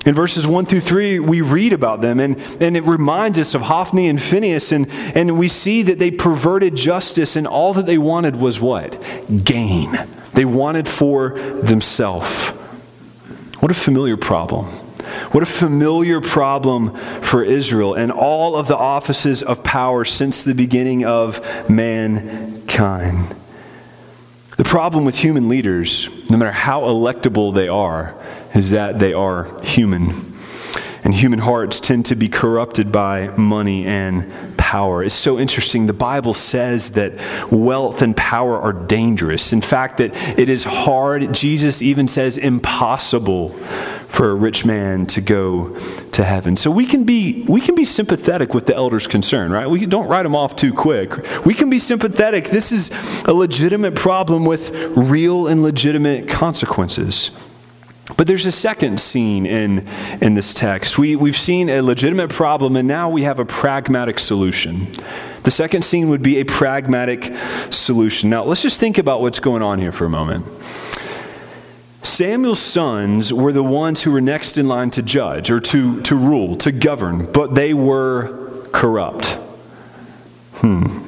In 0.07 0.15
verses 0.15 0.47
1 0.47 0.67
through 0.67 0.79
3, 0.79 1.19
we 1.19 1.41
read 1.41 1.73
about 1.73 1.99
them, 1.99 2.21
and, 2.21 2.39
and 2.61 2.77
it 2.77 2.85
reminds 2.85 3.37
us 3.37 3.53
of 3.53 3.63
Hophni 3.63 4.07
and 4.07 4.21
Phinehas, 4.21 4.71
and, 4.71 4.89
and 4.89 5.37
we 5.37 5.49
see 5.49 5.81
that 5.83 5.99
they 5.99 6.11
perverted 6.11 6.75
justice, 6.75 7.35
and 7.35 7.45
all 7.45 7.73
that 7.73 7.85
they 7.85 7.97
wanted 7.97 8.37
was 8.37 8.61
what? 8.61 9.03
Gain. 9.43 9.99
They 10.33 10.45
wanted 10.45 10.87
for 10.87 11.31
themselves. 11.31 12.49
What 13.59 13.69
a 13.69 13.75
familiar 13.75 14.15
problem. 14.15 14.67
What 15.31 15.43
a 15.43 15.47
familiar 15.47 16.21
problem 16.21 16.95
for 17.21 17.43
Israel 17.43 17.93
and 17.93 18.11
all 18.11 18.55
of 18.55 18.67
the 18.67 18.77
offices 18.77 19.43
of 19.43 19.63
power 19.63 20.05
since 20.05 20.41
the 20.41 20.53
beginning 20.53 21.03
of 21.05 21.41
mankind. 21.69 23.35
The 24.57 24.63
problem 24.63 25.05
with 25.05 25.19
human 25.19 25.49
leaders, 25.49 26.09
no 26.31 26.37
matter 26.37 26.51
how 26.51 26.81
electable 26.81 27.53
they 27.53 27.67
are, 27.67 28.15
is 28.55 28.71
that 28.71 28.97
they 28.97 29.13
are 29.13 29.61
human. 29.61 30.33
And 31.03 31.13
human 31.13 31.37
hearts 31.37 31.79
tend 31.79 32.07
to 32.07 32.15
be 32.15 32.27
corrupted 32.27 32.91
by 32.91 33.27
money 33.37 33.85
and 33.85 34.56
power. 34.67 35.01
It's 35.01 35.15
so 35.15 35.39
interesting. 35.39 35.87
The 35.87 35.93
Bible 35.93 36.33
says 36.33 36.89
that 36.91 37.13
wealth 37.49 38.01
and 38.01 38.17
power 38.17 38.59
are 38.59 38.73
dangerous. 38.73 39.53
In 39.53 39.61
fact, 39.61 39.97
that 39.99 40.13
it 40.37 40.49
is 40.49 40.65
hard, 40.65 41.33
Jesus 41.33 41.81
even 41.81 42.09
says 42.09 42.37
impossible 42.37 43.51
for 44.09 44.29
a 44.29 44.35
rich 44.35 44.65
man 44.65 45.05
to 45.05 45.21
go 45.21 45.69
to 46.11 46.23
heaven. 46.25 46.57
So 46.57 46.69
we 46.69 46.85
can 46.85 47.05
be 47.05 47.45
we 47.47 47.61
can 47.61 47.75
be 47.75 47.85
sympathetic 47.85 48.53
with 48.53 48.65
the 48.65 48.75
elder's 48.75 49.07
concern, 49.07 49.51
right? 49.53 49.69
We 49.69 49.85
don't 49.85 50.09
write 50.09 50.23
them 50.23 50.35
off 50.35 50.57
too 50.57 50.73
quick. 50.73 51.11
We 51.45 51.53
can 51.53 51.69
be 51.69 51.79
sympathetic. 51.79 52.49
This 52.49 52.73
is 52.73 52.91
a 53.23 53.31
legitimate 53.33 53.95
problem 53.95 54.43
with 54.43 54.71
real 54.97 55.47
and 55.47 55.63
legitimate 55.63 56.27
consequences. 56.27 57.31
But 58.15 58.27
there's 58.27 58.45
a 58.45 58.51
second 58.51 59.01
scene 59.01 59.45
in, 59.45 59.85
in 60.21 60.35
this 60.35 60.53
text. 60.53 60.97
We, 60.97 61.15
we've 61.15 61.35
seen 61.35 61.69
a 61.69 61.81
legitimate 61.81 62.29
problem, 62.29 62.77
and 62.77 62.87
now 62.87 63.09
we 63.09 63.23
have 63.23 63.39
a 63.39 63.45
pragmatic 63.45 64.17
solution. 64.19 64.87
The 65.43 65.51
second 65.51 65.83
scene 65.83 66.09
would 66.09 66.23
be 66.23 66.37
a 66.37 66.45
pragmatic 66.45 67.33
solution. 67.69 68.29
Now, 68.29 68.45
let's 68.45 68.61
just 68.61 68.79
think 68.79 68.97
about 68.97 69.21
what's 69.21 69.39
going 69.39 69.61
on 69.61 69.79
here 69.79 69.91
for 69.91 70.05
a 70.05 70.09
moment. 70.09 70.45
Samuel's 72.01 72.59
sons 72.59 73.33
were 73.33 73.51
the 73.51 73.63
ones 73.63 74.03
who 74.03 74.11
were 74.11 74.21
next 74.21 74.57
in 74.57 74.67
line 74.67 74.89
to 74.91 75.01
judge 75.01 75.51
or 75.51 75.59
to, 75.59 76.01
to 76.01 76.15
rule, 76.15 76.55
to 76.57 76.71
govern, 76.71 77.29
but 77.31 77.55
they 77.55 77.73
were 77.73 78.67
corrupt. 78.71 79.37
Hmm. 80.55 81.06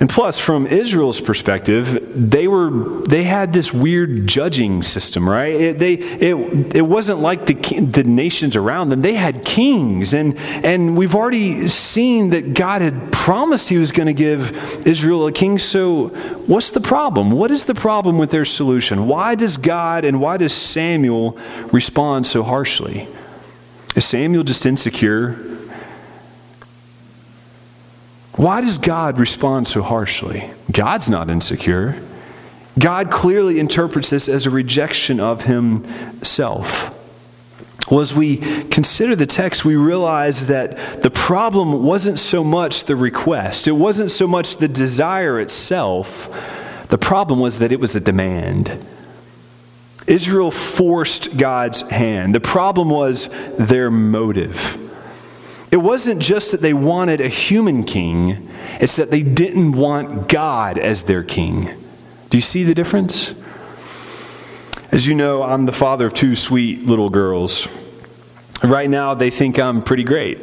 And 0.00 0.08
plus, 0.08 0.38
from 0.38 0.68
Israel's 0.68 1.20
perspective, 1.20 2.30
they 2.30 2.46
were 2.46 2.70
they 3.08 3.24
had 3.24 3.52
this 3.52 3.74
weird 3.74 4.28
judging 4.28 4.80
system, 4.84 5.28
right? 5.28 5.52
It, 5.52 5.78
they 5.80 5.94
it, 5.94 6.76
it 6.76 6.82
wasn't 6.82 7.18
like 7.18 7.46
the 7.46 7.54
the 7.80 8.04
nations 8.04 8.54
around 8.54 8.90
them. 8.90 9.02
They 9.02 9.14
had 9.14 9.44
kings, 9.44 10.14
and 10.14 10.38
and 10.38 10.96
we've 10.96 11.16
already 11.16 11.66
seen 11.66 12.30
that 12.30 12.54
God 12.54 12.80
had 12.80 13.10
promised 13.10 13.70
He 13.70 13.78
was 13.78 13.90
going 13.90 14.06
to 14.06 14.12
give 14.12 14.86
Israel 14.86 15.26
a 15.26 15.32
king. 15.32 15.58
So, 15.58 16.08
what's 16.46 16.70
the 16.70 16.80
problem? 16.80 17.32
What 17.32 17.50
is 17.50 17.64
the 17.64 17.74
problem 17.74 18.18
with 18.18 18.30
their 18.30 18.44
solution? 18.44 19.08
Why 19.08 19.34
does 19.34 19.56
God 19.56 20.04
and 20.04 20.20
why 20.20 20.36
does 20.36 20.52
Samuel 20.52 21.36
respond 21.72 22.24
so 22.24 22.44
harshly? 22.44 23.08
Is 23.96 24.04
Samuel 24.04 24.44
just 24.44 24.64
insecure? 24.64 25.57
Why 28.38 28.60
does 28.60 28.78
God 28.78 29.18
respond 29.18 29.66
so 29.66 29.82
harshly? 29.82 30.48
God's 30.70 31.10
not 31.10 31.28
insecure. 31.28 32.00
God 32.78 33.10
clearly 33.10 33.58
interprets 33.58 34.10
this 34.10 34.28
as 34.28 34.46
a 34.46 34.50
rejection 34.50 35.18
of 35.18 35.46
himself. 35.46 36.94
Well, 37.90 37.98
as 37.98 38.14
we 38.14 38.36
consider 38.36 39.16
the 39.16 39.26
text, 39.26 39.64
we 39.64 39.74
realize 39.74 40.46
that 40.46 41.02
the 41.02 41.10
problem 41.10 41.82
wasn't 41.82 42.20
so 42.20 42.44
much 42.44 42.84
the 42.84 42.94
request, 42.94 43.66
it 43.66 43.72
wasn't 43.72 44.12
so 44.12 44.28
much 44.28 44.58
the 44.58 44.68
desire 44.68 45.40
itself. 45.40 46.28
The 46.90 46.98
problem 46.98 47.40
was 47.40 47.58
that 47.58 47.72
it 47.72 47.80
was 47.80 47.96
a 47.96 48.00
demand. 48.00 48.86
Israel 50.06 50.52
forced 50.52 51.36
God's 51.36 51.80
hand. 51.90 52.36
The 52.36 52.40
problem 52.40 52.88
was 52.88 53.28
their 53.58 53.90
motive. 53.90 54.87
It 55.70 55.78
wasn't 55.78 56.22
just 56.22 56.52
that 56.52 56.62
they 56.62 56.72
wanted 56.72 57.20
a 57.20 57.28
human 57.28 57.84
king, 57.84 58.48
it's 58.80 58.96
that 58.96 59.10
they 59.10 59.22
didn't 59.22 59.72
want 59.72 60.28
God 60.28 60.78
as 60.78 61.02
their 61.02 61.22
king. 61.22 61.62
Do 62.30 62.36
you 62.36 62.42
see 62.42 62.62
the 62.62 62.74
difference? 62.74 63.34
As 64.90 65.06
you 65.06 65.14
know, 65.14 65.42
I'm 65.42 65.66
the 65.66 65.72
father 65.72 66.06
of 66.06 66.14
two 66.14 66.34
sweet 66.34 66.84
little 66.84 67.10
girls. 67.10 67.68
Right 68.64 68.88
now, 68.88 69.14
they 69.14 69.30
think 69.30 69.58
I'm 69.58 69.82
pretty 69.82 70.04
great. 70.04 70.38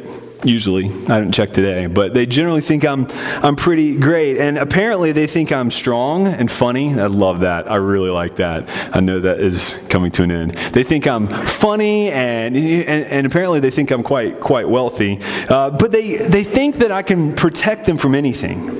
Usually, 0.46 0.86
I 1.08 1.20
didn't 1.20 1.32
check 1.32 1.50
today, 1.50 1.86
but 1.86 2.14
they 2.14 2.24
generally 2.24 2.60
think 2.60 2.84
I'm 2.84 3.08
I'm 3.42 3.56
pretty 3.56 3.96
great, 3.96 4.38
and 4.38 4.56
apparently 4.56 5.10
they 5.10 5.26
think 5.26 5.50
I'm 5.50 5.72
strong 5.72 6.28
and 6.28 6.48
funny. 6.48 6.94
I 6.94 7.06
love 7.06 7.40
that. 7.40 7.68
I 7.68 7.76
really 7.76 8.10
like 8.10 8.36
that. 8.36 8.68
I 8.94 9.00
know 9.00 9.18
that 9.18 9.40
is 9.40 9.76
coming 9.88 10.12
to 10.12 10.22
an 10.22 10.30
end. 10.30 10.52
They 10.72 10.84
think 10.84 11.08
I'm 11.08 11.26
funny, 11.26 12.12
and 12.12 12.56
and, 12.56 13.06
and 13.06 13.26
apparently 13.26 13.58
they 13.58 13.72
think 13.72 13.90
I'm 13.90 14.04
quite 14.04 14.38
quite 14.38 14.68
wealthy. 14.68 15.18
Uh, 15.48 15.70
but 15.70 15.90
they 15.90 16.16
they 16.16 16.44
think 16.44 16.76
that 16.76 16.92
I 16.92 17.02
can 17.02 17.34
protect 17.34 17.86
them 17.86 17.98
from 17.98 18.14
anything, 18.14 18.70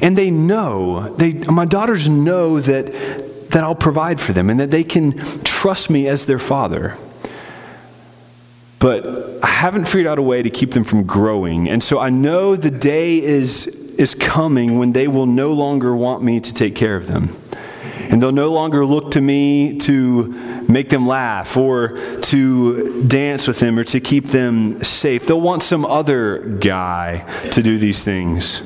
and 0.00 0.16
they 0.16 0.30
know 0.30 1.12
they 1.16 1.32
my 1.32 1.64
daughters 1.64 2.08
know 2.08 2.60
that 2.60 3.50
that 3.50 3.64
I'll 3.64 3.74
provide 3.74 4.20
for 4.20 4.32
them, 4.32 4.48
and 4.48 4.60
that 4.60 4.70
they 4.70 4.84
can 4.84 5.18
trust 5.42 5.90
me 5.90 6.06
as 6.06 6.26
their 6.26 6.38
father. 6.38 6.96
But 8.80 9.44
I 9.44 9.48
haven't 9.48 9.84
figured 9.84 10.06
out 10.06 10.18
a 10.18 10.22
way 10.22 10.42
to 10.42 10.48
keep 10.48 10.72
them 10.72 10.84
from 10.84 11.04
growing. 11.04 11.68
And 11.68 11.82
so 11.82 11.98
I 11.98 12.08
know 12.08 12.56
the 12.56 12.70
day 12.70 13.18
is, 13.18 13.66
is 13.66 14.14
coming 14.14 14.78
when 14.78 14.92
they 14.92 15.06
will 15.06 15.26
no 15.26 15.52
longer 15.52 15.94
want 15.94 16.22
me 16.22 16.40
to 16.40 16.54
take 16.54 16.74
care 16.74 16.96
of 16.96 17.06
them. 17.06 17.36
And 18.08 18.20
they'll 18.22 18.32
no 18.32 18.50
longer 18.50 18.86
look 18.86 19.10
to 19.12 19.20
me 19.20 19.76
to 19.80 20.32
make 20.66 20.88
them 20.88 21.06
laugh 21.06 21.58
or 21.58 21.98
to 22.22 23.04
dance 23.06 23.46
with 23.46 23.60
them 23.60 23.78
or 23.78 23.84
to 23.84 24.00
keep 24.00 24.28
them 24.28 24.82
safe. 24.82 25.26
They'll 25.26 25.40
want 25.40 25.62
some 25.62 25.84
other 25.84 26.38
guy 26.38 27.26
to 27.50 27.62
do 27.62 27.76
these 27.76 28.02
things. 28.02 28.62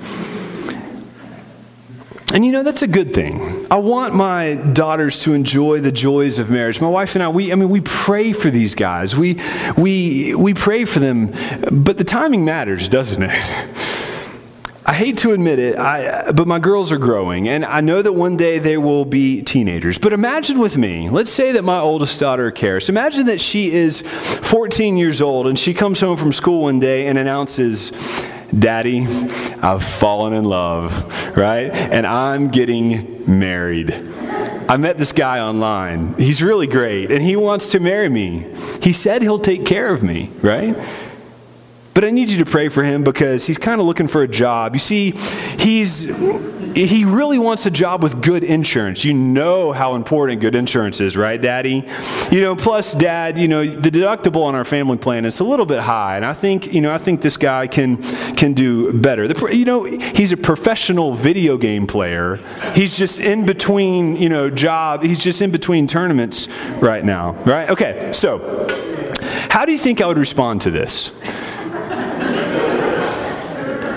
And 2.34 2.44
you 2.44 2.50
know, 2.50 2.64
that's 2.64 2.82
a 2.82 2.88
good 2.88 3.14
thing. 3.14 3.64
I 3.70 3.76
want 3.76 4.12
my 4.12 4.56
daughters 4.56 5.20
to 5.20 5.34
enjoy 5.34 5.78
the 5.78 5.92
joys 5.92 6.40
of 6.40 6.50
marriage. 6.50 6.80
My 6.80 6.88
wife 6.88 7.14
and 7.14 7.22
I, 7.22 7.28
we, 7.28 7.52
I 7.52 7.54
mean, 7.54 7.70
we 7.70 7.80
pray 7.80 8.32
for 8.32 8.50
these 8.50 8.74
guys. 8.74 9.14
We, 9.14 9.40
we, 9.76 10.34
we 10.34 10.52
pray 10.52 10.84
for 10.84 10.98
them, 10.98 11.32
but 11.70 11.96
the 11.96 12.02
timing 12.02 12.44
matters, 12.44 12.88
doesn't 12.88 13.22
it? 13.22 13.30
I 14.86 14.92
hate 14.92 15.16
to 15.18 15.30
admit 15.30 15.60
it, 15.60 15.78
I, 15.78 16.32
but 16.32 16.46
my 16.46 16.58
girls 16.58 16.92
are 16.92 16.98
growing, 16.98 17.48
and 17.48 17.64
I 17.64 17.80
know 17.80 18.02
that 18.02 18.12
one 18.12 18.36
day 18.36 18.58
they 18.58 18.76
will 18.76 19.06
be 19.06 19.40
teenagers. 19.40 19.96
But 19.96 20.12
imagine 20.12 20.58
with 20.58 20.76
me, 20.76 21.08
let's 21.08 21.30
say 21.30 21.52
that 21.52 21.62
my 21.62 21.78
oldest 21.78 22.20
daughter, 22.20 22.50
Karis, 22.52 22.88
imagine 22.88 23.26
that 23.26 23.40
she 23.40 23.72
is 23.72 24.02
14 24.02 24.98
years 24.98 25.22
old 25.22 25.46
and 25.46 25.58
she 25.58 25.72
comes 25.72 26.00
home 26.00 26.18
from 26.18 26.32
school 26.34 26.62
one 26.64 26.80
day 26.80 27.06
and 27.06 27.16
announces, 27.16 27.92
Daddy, 28.58 29.06
I've 29.62 29.82
fallen 29.82 30.32
in 30.32 30.44
love, 30.44 31.36
right? 31.36 31.70
And 31.72 32.06
I'm 32.06 32.48
getting 32.48 33.38
married. 33.38 33.92
I 34.68 34.76
met 34.76 34.96
this 34.96 35.12
guy 35.12 35.40
online. 35.40 36.14
He's 36.14 36.42
really 36.42 36.66
great, 36.66 37.10
and 37.10 37.22
he 37.22 37.36
wants 37.36 37.70
to 37.70 37.80
marry 37.80 38.08
me. 38.08 38.46
He 38.82 38.92
said 38.92 39.22
he'll 39.22 39.38
take 39.38 39.66
care 39.66 39.92
of 39.92 40.02
me, 40.02 40.30
right? 40.40 40.76
But 41.94 42.04
I 42.04 42.10
need 42.10 42.30
you 42.30 42.44
to 42.44 42.50
pray 42.50 42.68
for 42.68 42.82
him 42.82 43.04
because 43.04 43.46
he's 43.46 43.58
kind 43.58 43.80
of 43.80 43.86
looking 43.86 44.08
for 44.08 44.22
a 44.22 44.28
job. 44.28 44.74
You 44.74 44.80
see, 44.80 45.10
he's 45.58 46.06
he 46.74 47.04
really 47.04 47.38
wants 47.38 47.66
a 47.66 47.70
job 47.70 48.02
with 48.02 48.20
good 48.20 48.42
insurance. 48.42 49.04
You 49.04 49.14
know 49.14 49.72
how 49.72 49.94
important 49.94 50.40
good 50.40 50.54
insurance 50.54 51.00
is, 51.00 51.16
right, 51.16 51.40
Daddy? 51.40 51.84
You 52.30 52.40
know, 52.40 52.56
plus, 52.56 52.94
Dad, 52.94 53.38
you 53.38 53.48
know 53.48 53.64
the 53.64 53.90
deductible 53.90 54.44
on 54.44 54.54
our 54.54 54.64
family 54.64 54.96
plan 54.96 55.24
is 55.24 55.40
a 55.40 55.44
little 55.44 55.66
bit 55.66 55.80
high, 55.80 56.16
and 56.16 56.24
I 56.24 56.32
think 56.32 56.72
you 56.72 56.80
know 56.80 56.92
I 56.92 56.98
think 56.98 57.22
this 57.22 57.36
guy 57.36 57.66
can 57.66 58.02
can 58.34 58.54
do 58.54 58.92
better. 58.92 59.28
The, 59.28 59.54
you 59.54 59.64
know, 59.64 59.84
he's 59.84 60.32
a 60.32 60.36
professional 60.36 61.14
video 61.14 61.56
game 61.56 61.86
player. 61.86 62.36
He's 62.74 62.98
just 62.98 63.20
in 63.20 63.46
between, 63.46 64.16
you 64.16 64.28
know, 64.28 64.50
job. 64.50 65.02
He's 65.02 65.22
just 65.22 65.40
in 65.42 65.50
between 65.50 65.86
tournaments 65.86 66.48
right 66.80 67.04
now, 67.04 67.32
right? 67.44 67.70
Okay, 67.70 68.10
so 68.12 68.38
how 69.50 69.64
do 69.64 69.72
you 69.72 69.78
think 69.78 70.00
I 70.00 70.06
would 70.06 70.18
respond 70.18 70.62
to 70.62 70.70
this? 70.70 71.10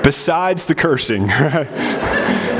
besides 0.03 0.67
the 0.67 0.75
cursing. 0.75 1.27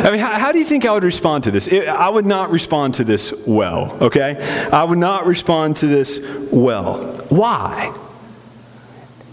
I 0.08 0.12
mean, 0.12 0.22
how, 0.22 0.40
how, 0.40 0.52
do 0.54 0.60
you 0.60 0.64
think 0.64 0.86
I 0.86 0.94
would 0.94 1.04
respond 1.04 1.44
to 1.44 1.52
this? 1.52 1.68
It, 1.68 1.86
I 1.90 2.08
would 2.08 2.26
not 2.26 2.50
respond 2.50 2.94
to 2.94 3.04
this 3.04 3.34
well, 3.46 3.98
okay? 4.02 4.38
I 4.72 4.86
would 4.86 4.98
not 4.98 5.26
respond 5.26 5.76
to 5.78 5.88
this 5.88 6.26
well. 6.50 7.04
Why? 7.28 7.94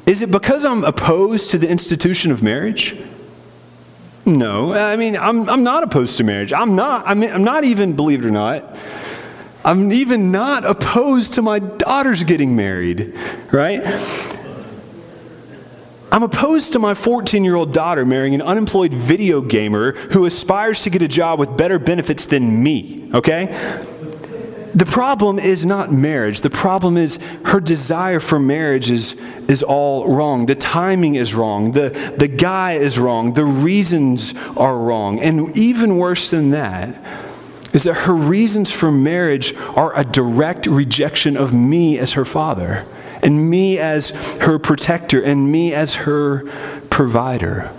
Is 0.04 0.20
it 0.20 0.32
because 0.32 0.64
I'm 0.64 0.82
opposed 0.82 1.50
to 1.50 1.58
the 1.58 1.70
institution 1.70 2.32
of 2.32 2.42
marriage? 2.42 3.00
No. 4.26 4.74
I 4.74 4.96
mean, 4.96 5.16
I'm, 5.16 5.48
I'm 5.48 5.62
not 5.62 5.84
opposed 5.84 6.16
to 6.16 6.24
marriage. 6.24 6.52
I'm 6.52 6.74
not, 6.74 7.06
I 7.06 7.14
mean, 7.14 7.32
I'm 7.32 7.44
not 7.44 7.62
even, 7.62 7.94
believe 7.94 8.24
it 8.24 8.26
or 8.26 8.32
not, 8.32 8.76
I'm 9.64 9.92
even 9.92 10.32
not 10.32 10.64
opposed 10.64 11.34
to 11.34 11.42
my 11.42 11.60
daughters 11.60 12.24
getting 12.24 12.56
married, 12.56 13.14
right? 13.52 13.80
I'm 16.14 16.22
opposed 16.22 16.74
to 16.74 16.78
my 16.78 16.94
14 16.94 17.42
year 17.42 17.56
old 17.56 17.72
daughter 17.72 18.06
marrying 18.06 18.36
an 18.36 18.42
unemployed 18.42 18.94
video 18.94 19.40
gamer 19.40 19.94
who 20.12 20.24
aspires 20.26 20.82
to 20.82 20.90
get 20.90 21.02
a 21.02 21.08
job 21.08 21.40
with 21.40 21.56
better 21.56 21.80
benefits 21.80 22.24
than 22.24 22.62
me, 22.62 23.10
okay? 23.12 23.46
the 24.74 24.86
problem 24.86 25.40
is 25.40 25.66
not 25.66 25.92
marriage. 25.92 26.42
The 26.42 26.50
problem 26.50 26.96
is 26.96 27.18
her 27.46 27.58
desire 27.60 28.20
for 28.20 28.38
marriage 28.38 28.92
is, 28.92 29.20
is 29.48 29.64
all 29.64 30.06
wrong. 30.08 30.46
The 30.46 30.54
timing 30.54 31.16
is 31.16 31.34
wrong. 31.34 31.72
The, 31.72 32.14
the 32.16 32.28
guy 32.28 32.74
is 32.74 32.96
wrong. 32.96 33.34
The 33.34 33.44
reasons 33.44 34.34
are 34.56 34.78
wrong. 34.78 35.20
And 35.20 35.56
even 35.56 35.96
worse 35.96 36.30
than 36.30 36.50
that 36.50 36.96
is 37.72 37.82
that 37.84 37.94
her 37.94 38.14
reasons 38.14 38.70
for 38.70 38.92
marriage 38.92 39.52
are 39.76 39.96
a 39.98 40.04
direct 40.04 40.66
rejection 40.66 41.36
of 41.36 41.52
me 41.52 41.98
as 41.98 42.12
her 42.12 42.24
father, 42.24 42.86
and 43.24 43.50
me 43.50 43.78
as 43.78 44.10
her 44.42 44.58
protector, 44.58 45.20
and 45.20 45.50
me 45.50 45.74
as 45.74 45.94
her 45.94 46.48
provider. 46.90 47.72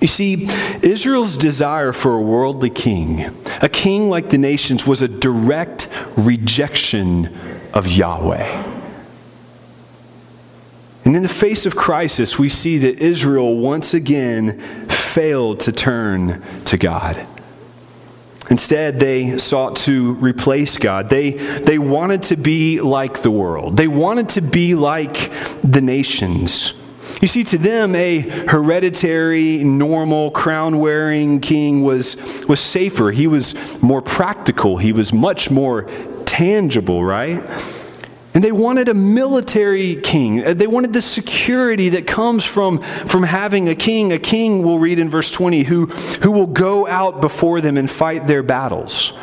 You 0.00 0.08
see, 0.08 0.48
Israel's 0.82 1.36
desire 1.36 1.92
for 1.92 2.14
a 2.14 2.20
worldly 2.20 2.70
king, 2.70 3.30
a 3.62 3.68
king 3.68 4.10
like 4.10 4.30
the 4.30 4.38
nations, 4.38 4.86
was 4.86 5.02
a 5.02 5.08
direct 5.08 5.88
rejection 6.16 7.36
of 7.72 7.86
Yahweh. 7.86 8.72
And 11.04 11.14
in 11.14 11.22
the 11.22 11.28
face 11.28 11.66
of 11.66 11.76
crisis, 11.76 12.38
we 12.38 12.48
see 12.48 12.78
that 12.78 12.98
Israel 12.98 13.56
once 13.56 13.94
again 13.94 14.60
failed 14.88 15.60
to 15.60 15.72
turn 15.72 16.42
to 16.64 16.76
God. 16.76 17.24
Instead, 18.48 19.00
they 19.00 19.36
sought 19.38 19.76
to 19.76 20.14
replace 20.14 20.78
God. 20.78 21.10
They, 21.10 21.32
they 21.32 21.78
wanted 21.78 22.22
to 22.24 22.36
be 22.36 22.80
like 22.80 23.22
the 23.22 23.30
world, 23.30 23.76
they 23.76 23.88
wanted 23.88 24.28
to 24.30 24.40
be 24.40 24.74
like 24.74 25.30
the 25.62 25.80
nations. 25.80 26.72
You 27.20 27.28
see, 27.28 27.44
to 27.44 27.58
them, 27.58 27.94
a 27.94 28.20
hereditary, 28.20 29.64
normal, 29.64 30.30
crown 30.30 30.78
wearing 30.78 31.40
king 31.40 31.82
was, 31.82 32.16
was 32.46 32.60
safer. 32.60 33.10
He 33.10 33.26
was 33.26 33.54
more 33.82 34.02
practical. 34.02 34.76
He 34.76 34.92
was 34.92 35.14
much 35.14 35.50
more 35.50 35.88
tangible, 36.26 37.02
right? 37.02 37.42
And 38.36 38.44
they 38.44 38.52
wanted 38.52 38.90
a 38.90 38.94
military 38.94 39.96
king. 39.96 40.44
Uh, 40.44 40.52
they 40.52 40.66
wanted 40.66 40.92
the 40.92 41.00
security 41.00 41.88
that 41.88 42.06
comes 42.06 42.44
from, 42.44 42.80
from 42.82 43.22
having 43.22 43.66
a 43.70 43.74
king. 43.74 44.12
A 44.12 44.18
king, 44.18 44.62
we'll 44.62 44.78
read 44.78 44.98
in 44.98 45.08
verse 45.08 45.30
20, 45.30 45.62
who, 45.62 45.86
who 45.86 46.30
will 46.32 46.46
go 46.46 46.86
out 46.86 47.22
before 47.22 47.62
them 47.62 47.78
and 47.78 47.90
fight 47.90 48.26
their 48.26 48.42
battles. 48.42 49.14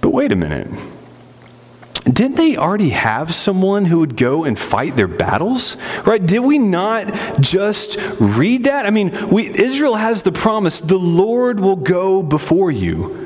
But 0.00 0.10
wait 0.10 0.32
a 0.32 0.36
minute. 0.36 0.66
Didn't 2.02 2.38
they 2.38 2.56
already 2.56 2.88
have 2.88 3.32
someone 3.32 3.84
who 3.84 4.00
would 4.00 4.16
go 4.16 4.42
and 4.42 4.58
fight 4.58 4.96
their 4.96 5.06
battles? 5.06 5.76
Right? 6.04 6.26
Did 6.26 6.40
we 6.40 6.58
not 6.58 7.40
just 7.40 8.00
read 8.18 8.64
that? 8.64 8.84
I 8.84 8.90
mean, 8.90 9.28
we, 9.28 9.48
Israel 9.48 9.94
has 9.94 10.22
the 10.22 10.32
promise 10.32 10.80
the 10.80 10.98
Lord 10.98 11.60
will 11.60 11.76
go 11.76 12.20
before 12.20 12.72
you. 12.72 13.23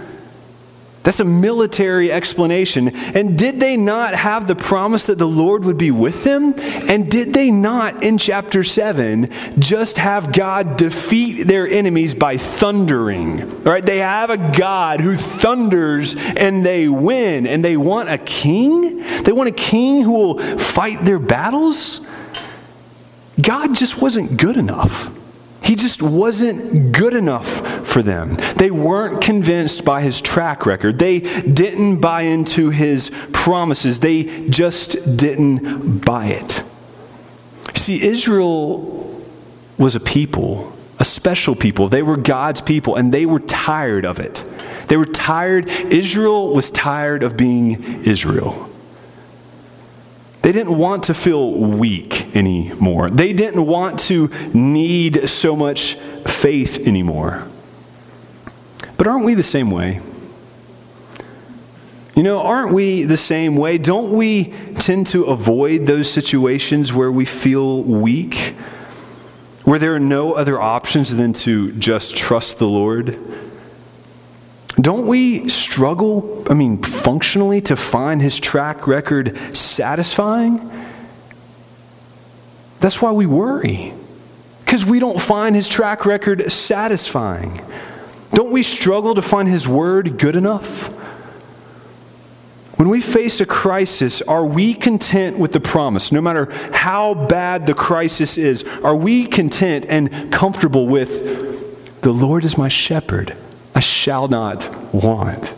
That's 1.09 1.21
a 1.21 1.25
military 1.25 2.13
explanation. 2.13 2.95
And 2.95 3.39
did 3.39 3.61
they 3.61 3.79
not 3.79 4.15
have 4.15 4.47
the 4.47 4.55
promise 4.55 5.07
that 5.07 5.17
the 5.17 5.27
Lord 5.27 5.65
would 5.65 5.79
be 5.79 5.91
with 5.91 6.23
them? 6.23 6.53
And 6.59 7.11
did 7.11 7.33
they 7.33 7.51
not, 7.51 8.03
in 8.03 8.19
chapter 8.19 8.63
7, 8.63 9.31
just 9.59 9.97
have 9.97 10.35
God 10.35 10.77
defeat 10.77 11.45
their 11.45 11.67
enemies 11.67 12.15
by 12.15 12.37
thundering? 12.37 13.63
Right? 13.63 13.83
They 13.83 14.01
have 14.01 14.29
a 14.29 14.37
God 14.37 15.01
who 15.01 15.17
thunders 15.17 16.15
and 16.15 16.67
they 16.67 16.89
win. 16.89 17.47
And 17.47 17.65
they 17.65 17.79
want 17.79 18.11
a 18.11 18.19
king? 18.19 18.99
They 19.23 19.33
want 19.33 19.49
a 19.49 19.53
king 19.53 20.03
who 20.03 20.13
will 20.13 20.59
fight 20.59 21.07
their 21.07 21.19
battles? 21.19 22.07
God 23.41 23.75
just 23.75 23.99
wasn't 24.03 24.37
good 24.37 24.59
enough. 24.59 25.18
He 25.69 25.77
just 25.77 26.01
wasn't 26.01 26.93
good 26.93 27.13
enough 27.13 27.87
for 27.87 28.03
them. 28.03 28.37
They 28.57 28.71
weren't 28.71 29.21
convinced 29.21 29.85
by 29.85 30.01
his 30.01 30.19
track 30.19 30.65
record. 30.65 30.99
They 30.99 31.21
didn't 31.21 32.01
buy 32.01 32.23
into 32.23 32.71
his 32.71 33.11
promises. 33.35 34.01
They 34.01 34.49
just 34.49 35.19
didn't 35.19 35.99
buy 36.07 36.29
it. 36.29 36.63
See, 37.75 38.03
Israel 38.03 39.23
was 39.77 39.95
a 39.95 40.01
people, 40.01 40.73
a 40.99 41.05
special 41.05 41.55
people. 41.55 41.91
They 41.91 42.03
were 42.03 42.17
God's 42.17 42.63
people, 42.63 42.97
and 42.97 43.13
they 43.13 43.27
were 43.27 43.41
tired 43.41 44.07
of 44.07 44.19
it. 44.19 44.43
They 44.87 44.97
were 44.97 45.05
tired. 45.05 45.69
Israel 45.69 46.55
was 46.55 46.71
tired 46.71 47.23
of 47.23 47.37
being 47.37 48.05
Israel. 48.05 48.68
They 50.43 50.53
didn't 50.53 50.79
want 50.79 51.05
to 51.05 51.15
feel 51.15 51.53
weak 51.53 52.35
anymore. 52.35 53.11
They 53.11 53.33
didn't 53.33 53.67
want 53.67 53.99
to 54.01 54.29
need 54.55 55.29
so 55.29 55.57
much 55.57 55.95
faith 56.27 56.87
anymore. 56.87 57.47
But 58.97 59.07
aren't 59.07 59.25
we 59.25 59.35
the 59.35 59.43
same 59.43 59.71
way? 59.71 60.01
You 62.15 62.23
know, 62.25 62.41
aren't 62.41 62.73
we 62.73 63.05
the 63.05 63.17
same 63.17 63.57
way? 63.57 63.79
Don't 63.79 64.13
we 64.13 64.53
tend 64.79 65.07
to 65.09 65.25
avoid 65.25 65.87
those 65.87 66.11
situations 66.11 66.93
where 66.93 67.13
we 67.13 67.25
feel 67.25 67.83
weak, 67.85 68.55
where 69.63 69.79
there 69.79 69.95
are 69.95 70.01
no 70.01 70.33
other 70.33 70.61
options 70.61 71.15
than 71.15 71.33
to 71.35 71.73
just 71.73 72.17
trust 72.17 72.59
the 72.59 72.67
Lord? 72.67 73.19
Don't 74.81 75.07
we 75.07 75.49
struggle, 75.49 76.45
I 76.49 76.55
mean, 76.55 76.83
functionally, 76.83 77.61
to 77.63 77.77
find 77.77 78.23
his 78.23 78.39
track 78.39 78.87
record 78.87 79.37
satisfying? 79.57 80.71
That's 82.81 83.03
why 83.03 83.11
we 83.11 83.27
worry, 83.27 83.93
because 84.65 84.87
we 84.87 85.01
don't 85.01 85.21
find 85.21 85.57
his 85.57 85.67
track 85.67 86.07
record 86.07 86.53
satisfying. 86.53 87.61
Don't 88.33 88.53
we 88.53 88.63
struggle 88.63 89.17
to 89.17 89.23
find 89.23 89.49
his 89.49 89.67
word 89.67 90.17
good 90.17 90.37
enough? 90.37 90.87
When 92.77 92.89
we 92.89 93.01
face 93.01 93.41
a 93.41 93.47
crisis, 93.47 94.23
are 94.23 94.47
we 94.47 94.75
content 94.75 95.37
with 95.39 95.51
the 95.51 95.59
promise? 95.59 96.13
No 96.13 96.21
matter 96.21 96.49
how 96.73 97.15
bad 97.15 97.67
the 97.67 97.75
crisis 97.75 98.39
is, 98.39 98.63
are 98.85 98.95
we 98.95 99.27
content 99.27 99.87
and 99.89 100.33
comfortable 100.33 100.87
with 100.87 102.01
the 102.03 102.13
Lord 102.13 102.45
is 102.45 102.57
my 102.57 102.69
shepherd? 102.69 103.37
I 103.75 103.81
shall 103.81 104.29
not 104.29 104.95
want. 104.95 105.55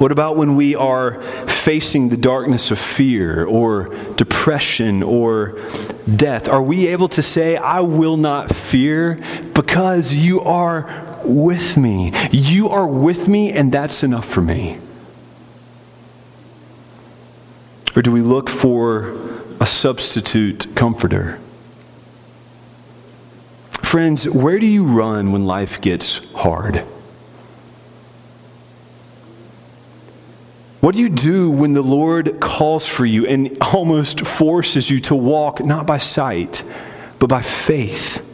What 0.00 0.12
about 0.12 0.38
when 0.38 0.56
we 0.56 0.74
are 0.74 1.20
facing 1.46 2.08
the 2.08 2.16
darkness 2.16 2.70
of 2.70 2.78
fear 2.78 3.44
or 3.44 3.94
depression 4.16 5.02
or 5.02 5.58
death? 6.16 6.48
Are 6.48 6.62
we 6.62 6.86
able 6.86 7.08
to 7.08 7.20
say, 7.20 7.58
I 7.58 7.80
will 7.80 8.16
not 8.16 8.54
fear 8.54 9.22
because 9.54 10.14
you 10.14 10.40
are 10.40 11.18
with 11.22 11.76
me? 11.76 12.14
You 12.32 12.70
are 12.70 12.86
with 12.86 13.28
me, 13.28 13.52
and 13.52 13.70
that's 13.70 14.02
enough 14.02 14.24
for 14.24 14.40
me. 14.40 14.78
Or 17.94 18.00
do 18.00 18.10
we 18.10 18.22
look 18.22 18.48
for 18.48 19.14
a 19.60 19.66
substitute 19.66 20.66
comforter? 20.74 21.38
Friends, 23.90 24.28
where 24.28 24.60
do 24.60 24.68
you 24.68 24.84
run 24.84 25.32
when 25.32 25.46
life 25.46 25.80
gets 25.80 26.32
hard? 26.34 26.76
What 30.78 30.94
do 30.94 31.00
you 31.00 31.08
do 31.08 31.50
when 31.50 31.72
the 31.72 31.82
Lord 31.82 32.38
calls 32.38 32.86
for 32.86 33.04
you 33.04 33.26
and 33.26 33.58
almost 33.60 34.20
forces 34.20 34.90
you 34.90 35.00
to 35.00 35.16
walk 35.16 35.64
not 35.64 35.88
by 35.88 35.98
sight, 35.98 36.62
but 37.18 37.26
by 37.26 37.42
faith? 37.42 38.24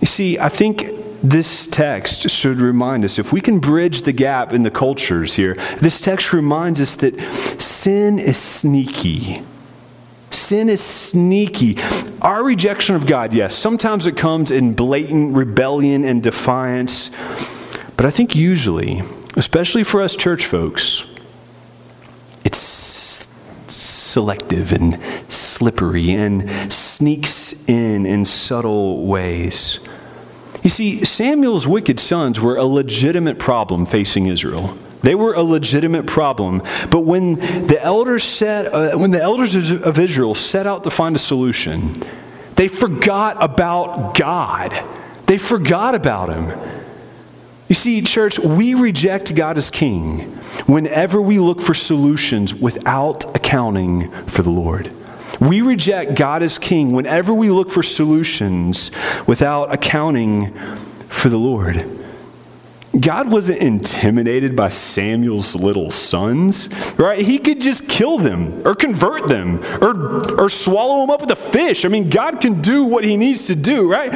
You 0.00 0.06
see, 0.06 0.38
I 0.38 0.48
think 0.48 0.86
this 1.22 1.66
text 1.66 2.30
should 2.30 2.56
remind 2.56 3.04
us 3.04 3.18
if 3.18 3.30
we 3.30 3.42
can 3.42 3.58
bridge 3.58 4.02
the 4.02 4.12
gap 4.12 4.54
in 4.54 4.62
the 4.62 4.70
cultures 4.70 5.34
here, 5.34 5.52
this 5.82 6.00
text 6.00 6.32
reminds 6.32 6.80
us 6.80 6.96
that 6.96 7.60
sin 7.60 8.18
is 8.18 8.38
sneaky. 8.38 9.42
Sin 10.34 10.68
is 10.68 10.82
sneaky. 10.82 11.76
Our 12.20 12.42
rejection 12.42 12.96
of 12.96 13.06
God, 13.06 13.32
yes, 13.32 13.56
sometimes 13.56 14.06
it 14.06 14.16
comes 14.16 14.50
in 14.50 14.74
blatant 14.74 15.36
rebellion 15.36 16.04
and 16.04 16.22
defiance. 16.22 17.10
But 17.96 18.04
I 18.04 18.10
think 18.10 18.34
usually, 18.34 19.02
especially 19.36 19.84
for 19.84 20.02
us 20.02 20.16
church 20.16 20.44
folks, 20.46 21.04
it's 22.44 23.28
selective 23.68 24.72
and 24.72 24.98
slippery 25.32 26.10
and 26.10 26.72
sneaks 26.72 27.52
in 27.68 28.04
in 28.04 28.24
subtle 28.24 29.06
ways. 29.06 29.78
You 30.62 30.70
see, 30.70 31.04
Samuel's 31.04 31.66
wicked 31.68 32.00
sons 32.00 32.40
were 32.40 32.56
a 32.56 32.64
legitimate 32.64 33.38
problem 33.38 33.86
facing 33.86 34.26
Israel. 34.26 34.76
They 35.04 35.14
were 35.14 35.34
a 35.34 35.42
legitimate 35.42 36.06
problem. 36.06 36.62
But 36.90 37.00
when 37.00 37.34
the 37.66 37.78
elders 37.80 38.24
set, 38.24 38.72
uh, 38.72 38.96
when 38.96 39.10
the 39.10 39.22
elders 39.22 39.54
of 39.70 39.98
Israel 39.98 40.34
set 40.34 40.66
out 40.66 40.82
to 40.84 40.90
find 40.90 41.14
a 41.14 41.18
solution, 41.18 41.92
they 42.56 42.68
forgot 42.68 43.36
about 43.38 44.16
God. 44.16 44.72
They 45.26 45.36
forgot 45.36 45.94
about 45.94 46.30
him. 46.30 46.58
You 47.68 47.74
see, 47.74 48.00
church, 48.00 48.38
we 48.38 48.72
reject 48.72 49.34
God 49.34 49.58
as 49.58 49.68
king 49.68 50.20
whenever 50.66 51.20
we 51.20 51.38
look 51.38 51.60
for 51.60 51.74
solutions 51.74 52.54
without 52.54 53.36
accounting 53.36 54.10
for 54.22 54.40
the 54.40 54.50
Lord. 54.50 54.90
We 55.38 55.60
reject 55.60 56.14
God 56.14 56.42
as 56.42 56.58
king 56.58 56.92
whenever 56.92 57.34
we 57.34 57.50
look 57.50 57.70
for 57.70 57.82
solutions 57.82 58.90
without 59.26 59.74
accounting 59.74 60.54
for 61.08 61.28
the 61.28 61.36
Lord. 61.36 62.03
God 63.00 63.30
wasn't 63.30 63.58
intimidated 63.60 64.54
by 64.54 64.68
Samuel's 64.68 65.56
little 65.56 65.90
sons, 65.90 66.68
right? 66.96 67.18
He 67.18 67.38
could 67.38 67.60
just 67.60 67.88
kill 67.88 68.18
them 68.18 68.62
or 68.64 68.74
convert 68.74 69.28
them 69.28 69.64
or, 69.82 70.40
or 70.40 70.48
swallow 70.48 71.00
them 71.00 71.10
up 71.10 71.20
with 71.20 71.30
a 71.30 71.36
fish. 71.36 71.84
I 71.84 71.88
mean, 71.88 72.08
God 72.08 72.40
can 72.40 72.62
do 72.62 72.84
what 72.84 73.04
he 73.04 73.16
needs 73.16 73.46
to 73.48 73.56
do, 73.56 73.90
right? 73.90 74.12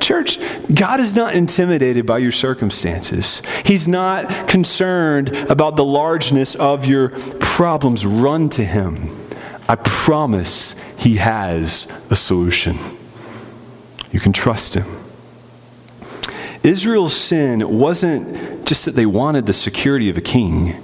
Church, 0.00 0.38
God 0.72 1.00
is 1.00 1.14
not 1.14 1.34
intimidated 1.34 2.06
by 2.06 2.18
your 2.18 2.32
circumstances. 2.32 3.42
He's 3.64 3.86
not 3.86 4.48
concerned 4.48 5.36
about 5.50 5.76
the 5.76 5.84
largeness 5.84 6.54
of 6.54 6.86
your 6.86 7.10
problems. 7.40 8.06
Run 8.06 8.48
to 8.50 8.64
him. 8.64 9.14
I 9.68 9.76
promise 9.76 10.74
he 10.96 11.16
has 11.16 11.86
a 12.10 12.16
solution. 12.16 12.78
You 14.10 14.20
can 14.20 14.32
trust 14.32 14.74
him. 14.74 15.01
Israel's 16.62 17.16
sin 17.16 17.78
wasn't 17.78 18.66
just 18.66 18.84
that 18.84 18.94
they 18.94 19.06
wanted 19.06 19.46
the 19.46 19.52
security 19.52 20.08
of 20.08 20.16
a 20.16 20.20
king. 20.20 20.80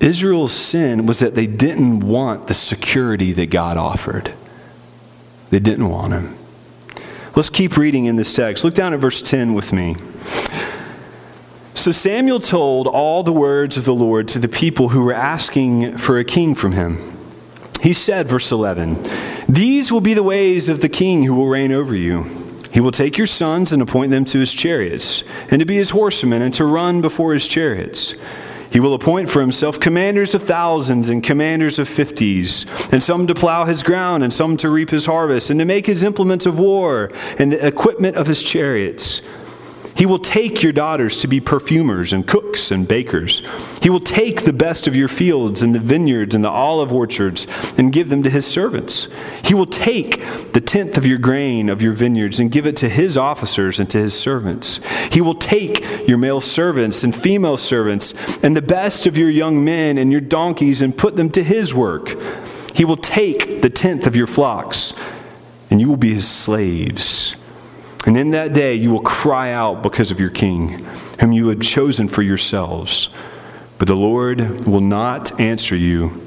Israel's 0.00 0.52
sin 0.52 1.06
was 1.06 1.20
that 1.20 1.34
they 1.34 1.46
didn't 1.46 2.00
want 2.00 2.48
the 2.48 2.54
security 2.54 3.32
that 3.32 3.50
God 3.50 3.76
offered. 3.76 4.32
They 5.50 5.60
didn't 5.60 5.88
want 5.88 6.12
him. 6.12 6.36
Let's 7.34 7.48
keep 7.48 7.76
reading 7.76 8.04
in 8.04 8.16
this 8.16 8.34
text. 8.34 8.64
Look 8.64 8.74
down 8.74 8.92
at 8.92 9.00
verse 9.00 9.22
10 9.22 9.54
with 9.54 9.72
me. 9.72 9.96
So 11.74 11.90
Samuel 11.90 12.40
told 12.40 12.86
all 12.86 13.22
the 13.22 13.32
words 13.32 13.76
of 13.76 13.84
the 13.84 13.94
Lord 13.94 14.28
to 14.28 14.38
the 14.38 14.48
people 14.48 14.90
who 14.90 15.02
were 15.02 15.14
asking 15.14 15.96
for 15.98 16.18
a 16.18 16.24
king 16.24 16.54
from 16.54 16.72
him. 16.72 16.98
He 17.80 17.94
said, 17.94 18.28
verse 18.28 18.52
11, 18.52 19.02
These 19.48 19.90
will 19.90 20.00
be 20.00 20.14
the 20.14 20.22
ways 20.22 20.68
of 20.68 20.82
the 20.82 20.88
king 20.88 21.24
who 21.24 21.34
will 21.34 21.48
reign 21.48 21.72
over 21.72 21.94
you. 21.94 22.41
He 22.72 22.80
will 22.80 22.90
take 22.90 23.18
your 23.18 23.26
sons 23.26 23.70
and 23.70 23.82
appoint 23.82 24.10
them 24.10 24.24
to 24.24 24.38
his 24.38 24.52
chariots, 24.52 25.24
and 25.50 25.60
to 25.60 25.66
be 25.66 25.76
his 25.76 25.90
horsemen, 25.90 26.40
and 26.40 26.54
to 26.54 26.64
run 26.64 27.02
before 27.02 27.34
his 27.34 27.46
chariots. 27.46 28.14
He 28.70 28.80
will 28.80 28.94
appoint 28.94 29.28
for 29.28 29.42
himself 29.42 29.78
commanders 29.78 30.34
of 30.34 30.44
thousands 30.44 31.10
and 31.10 31.22
commanders 31.22 31.78
of 31.78 31.86
fifties, 31.86 32.64
and 32.90 33.02
some 33.02 33.26
to 33.26 33.34
plow 33.34 33.66
his 33.66 33.82
ground, 33.82 34.24
and 34.24 34.32
some 34.32 34.56
to 34.56 34.70
reap 34.70 34.88
his 34.88 35.04
harvest, 35.04 35.50
and 35.50 35.60
to 35.60 35.66
make 35.66 35.84
his 35.84 36.02
implements 36.02 36.46
of 36.46 36.58
war, 36.58 37.12
and 37.38 37.52
the 37.52 37.66
equipment 37.66 38.16
of 38.16 38.26
his 38.26 38.42
chariots. 38.42 39.20
He 39.94 40.06
will 40.06 40.18
take 40.18 40.62
your 40.62 40.72
daughters 40.72 41.20
to 41.20 41.28
be 41.28 41.40
perfumers 41.40 42.12
and 42.12 42.26
cooks 42.26 42.70
and 42.70 42.88
bakers. 42.88 43.46
He 43.82 43.90
will 43.90 44.00
take 44.00 44.42
the 44.42 44.52
best 44.52 44.86
of 44.86 44.96
your 44.96 45.08
fields 45.08 45.62
and 45.62 45.74
the 45.74 45.80
vineyards 45.80 46.34
and 46.34 46.42
the 46.42 46.48
olive 46.48 46.92
orchards 46.92 47.46
and 47.76 47.92
give 47.92 48.08
them 48.08 48.22
to 48.22 48.30
his 48.30 48.46
servants. 48.46 49.08
He 49.44 49.54
will 49.54 49.66
take 49.66 50.22
the 50.52 50.60
tenth 50.60 50.96
of 50.96 51.06
your 51.06 51.18
grain 51.18 51.68
of 51.68 51.82
your 51.82 51.92
vineyards 51.92 52.40
and 52.40 52.50
give 52.50 52.66
it 52.66 52.76
to 52.78 52.88
his 52.88 53.16
officers 53.16 53.78
and 53.78 53.88
to 53.90 53.98
his 53.98 54.18
servants. 54.18 54.80
He 55.10 55.20
will 55.20 55.34
take 55.34 56.08
your 56.08 56.18
male 56.18 56.40
servants 56.40 57.04
and 57.04 57.14
female 57.14 57.56
servants 57.56 58.14
and 58.42 58.56
the 58.56 58.62
best 58.62 59.06
of 59.06 59.18
your 59.18 59.30
young 59.30 59.64
men 59.64 59.98
and 59.98 60.10
your 60.10 60.20
donkeys 60.20 60.80
and 60.80 60.96
put 60.96 61.16
them 61.16 61.30
to 61.30 61.44
his 61.44 61.74
work. 61.74 62.16
He 62.74 62.84
will 62.84 62.96
take 62.96 63.60
the 63.60 63.70
tenth 63.70 64.06
of 64.06 64.16
your 64.16 64.26
flocks 64.26 64.94
and 65.70 65.80
you 65.80 65.88
will 65.88 65.96
be 65.96 66.14
his 66.14 66.28
slaves. 66.28 67.34
And 68.06 68.16
in 68.16 68.32
that 68.32 68.52
day 68.52 68.74
you 68.74 68.90
will 68.90 69.00
cry 69.00 69.52
out 69.52 69.82
because 69.82 70.10
of 70.10 70.18
your 70.18 70.30
king, 70.30 70.84
whom 71.20 71.32
you 71.32 71.48
had 71.48 71.62
chosen 71.62 72.08
for 72.08 72.22
yourselves. 72.22 73.08
But 73.78 73.88
the 73.88 73.96
Lord 73.96 74.64
will 74.66 74.80
not 74.80 75.40
answer 75.40 75.76
you 75.76 76.20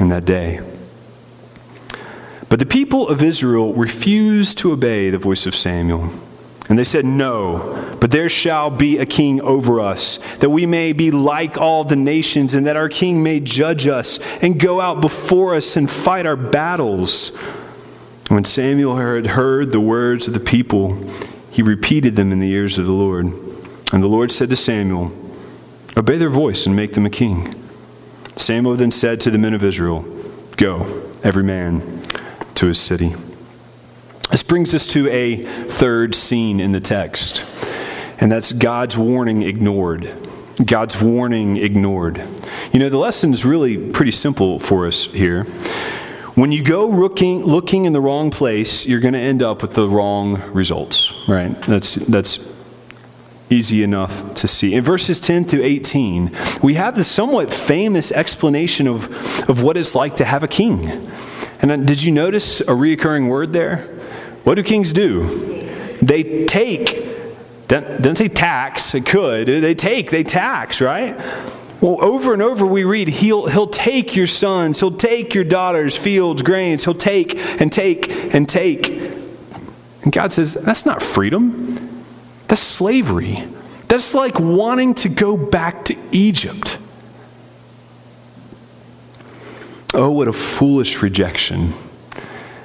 in 0.00 0.08
that 0.08 0.24
day. 0.24 0.60
But 2.48 2.58
the 2.58 2.66
people 2.66 3.08
of 3.08 3.22
Israel 3.22 3.72
refused 3.72 4.58
to 4.58 4.72
obey 4.72 5.08
the 5.08 5.18
voice 5.18 5.46
of 5.46 5.54
Samuel. 5.54 6.10
And 6.68 6.78
they 6.78 6.84
said, 6.84 7.04
No, 7.04 7.96
but 8.00 8.10
there 8.10 8.28
shall 8.28 8.70
be 8.70 8.98
a 8.98 9.06
king 9.06 9.40
over 9.40 9.80
us, 9.80 10.18
that 10.40 10.50
we 10.50 10.66
may 10.66 10.92
be 10.92 11.10
like 11.10 11.58
all 11.58 11.84
the 11.84 11.96
nations, 11.96 12.54
and 12.54 12.66
that 12.66 12.76
our 12.76 12.88
king 12.88 13.22
may 13.22 13.40
judge 13.40 13.86
us 13.86 14.18
and 14.40 14.60
go 14.60 14.80
out 14.80 15.00
before 15.00 15.54
us 15.54 15.76
and 15.76 15.90
fight 15.90 16.26
our 16.26 16.36
battles. 16.36 17.32
When 18.32 18.44
Samuel 18.44 18.96
had 18.96 19.26
heard 19.26 19.72
the 19.72 19.80
words 19.80 20.26
of 20.26 20.32
the 20.32 20.40
people, 20.40 20.96
he 21.50 21.60
repeated 21.60 22.16
them 22.16 22.32
in 22.32 22.40
the 22.40 22.50
ears 22.50 22.78
of 22.78 22.86
the 22.86 22.90
Lord. 22.90 23.26
And 23.92 24.02
the 24.02 24.08
Lord 24.08 24.32
said 24.32 24.48
to 24.48 24.56
Samuel, 24.56 25.12
Obey 25.98 26.16
their 26.16 26.30
voice 26.30 26.64
and 26.64 26.74
make 26.74 26.94
them 26.94 27.04
a 27.04 27.10
king. 27.10 27.54
Samuel 28.34 28.74
then 28.76 28.90
said 28.90 29.20
to 29.20 29.30
the 29.30 29.36
men 29.36 29.52
of 29.52 29.62
Israel, 29.62 30.06
Go, 30.56 31.10
every 31.22 31.42
man 31.42 32.00
to 32.54 32.68
his 32.68 32.80
city. 32.80 33.14
This 34.30 34.42
brings 34.42 34.74
us 34.74 34.86
to 34.86 35.10
a 35.10 35.44
third 35.66 36.14
scene 36.14 36.58
in 36.58 36.72
the 36.72 36.80
text, 36.80 37.44
and 38.18 38.32
that's 38.32 38.50
God's 38.50 38.96
warning 38.96 39.42
ignored. 39.42 40.10
God's 40.64 41.02
warning 41.02 41.58
ignored. 41.58 42.26
You 42.72 42.80
know, 42.80 42.88
the 42.88 42.96
lesson 42.96 43.34
is 43.34 43.44
really 43.44 43.90
pretty 43.90 44.12
simple 44.12 44.58
for 44.58 44.86
us 44.86 45.04
here. 45.04 45.46
When 46.42 46.50
you 46.50 46.64
go 46.64 46.88
looking, 46.88 47.44
looking 47.44 47.84
in 47.84 47.92
the 47.92 48.00
wrong 48.00 48.32
place, 48.32 48.84
you're 48.84 48.98
going 48.98 49.14
to 49.14 49.20
end 49.20 49.44
up 49.44 49.62
with 49.62 49.74
the 49.74 49.88
wrong 49.88 50.42
results, 50.50 51.12
right? 51.28 51.52
That's, 51.68 51.94
that's 51.94 52.44
easy 53.48 53.84
enough 53.84 54.34
to 54.34 54.48
see. 54.48 54.74
In 54.74 54.82
verses 54.82 55.20
10 55.20 55.44
through 55.44 55.62
18, 55.62 56.36
we 56.60 56.74
have 56.74 56.96
the 56.96 57.04
somewhat 57.04 57.54
famous 57.54 58.10
explanation 58.10 58.88
of, 58.88 59.08
of 59.48 59.62
what 59.62 59.76
it's 59.76 59.94
like 59.94 60.16
to 60.16 60.24
have 60.24 60.42
a 60.42 60.48
king. 60.48 60.88
And 61.60 61.86
did 61.86 62.02
you 62.02 62.10
notice 62.10 62.60
a 62.60 62.72
reoccurring 62.72 63.28
word 63.28 63.52
there? 63.52 63.84
What 64.42 64.56
do 64.56 64.64
kings 64.64 64.90
do? 64.90 65.28
They 66.02 66.44
take, 66.46 67.06
doesn't 67.68 68.16
say 68.16 68.26
tax, 68.26 68.96
it 68.96 69.06
could. 69.06 69.46
They 69.46 69.76
take, 69.76 70.10
they 70.10 70.24
tax, 70.24 70.80
right? 70.80 71.16
Well, 71.82 71.98
over 72.00 72.32
and 72.32 72.40
over 72.40 72.64
we 72.64 72.84
read, 72.84 73.08
he'll, 73.08 73.48
he'll 73.48 73.66
take 73.66 74.14
your 74.14 74.28
sons, 74.28 74.78
He'll 74.78 74.96
take 74.96 75.34
your 75.34 75.42
daughters, 75.42 75.96
fields, 75.96 76.40
grains, 76.40 76.84
He'll 76.84 76.94
take 76.94 77.36
and 77.60 77.72
take 77.72 78.08
and 78.32 78.48
take. 78.48 78.88
And 80.04 80.12
God 80.12 80.32
says, 80.32 80.54
that's 80.54 80.86
not 80.86 81.02
freedom, 81.02 82.04
that's 82.46 82.60
slavery. 82.60 83.44
That's 83.88 84.14
like 84.14 84.38
wanting 84.38 84.94
to 84.94 85.08
go 85.10 85.36
back 85.36 85.84
to 85.86 85.96
Egypt. 86.12 86.78
Oh, 89.92 90.12
what 90.12 90.28
a 90.28 90.32
foolish 90.32 91.02
rejection. 91.02 91.74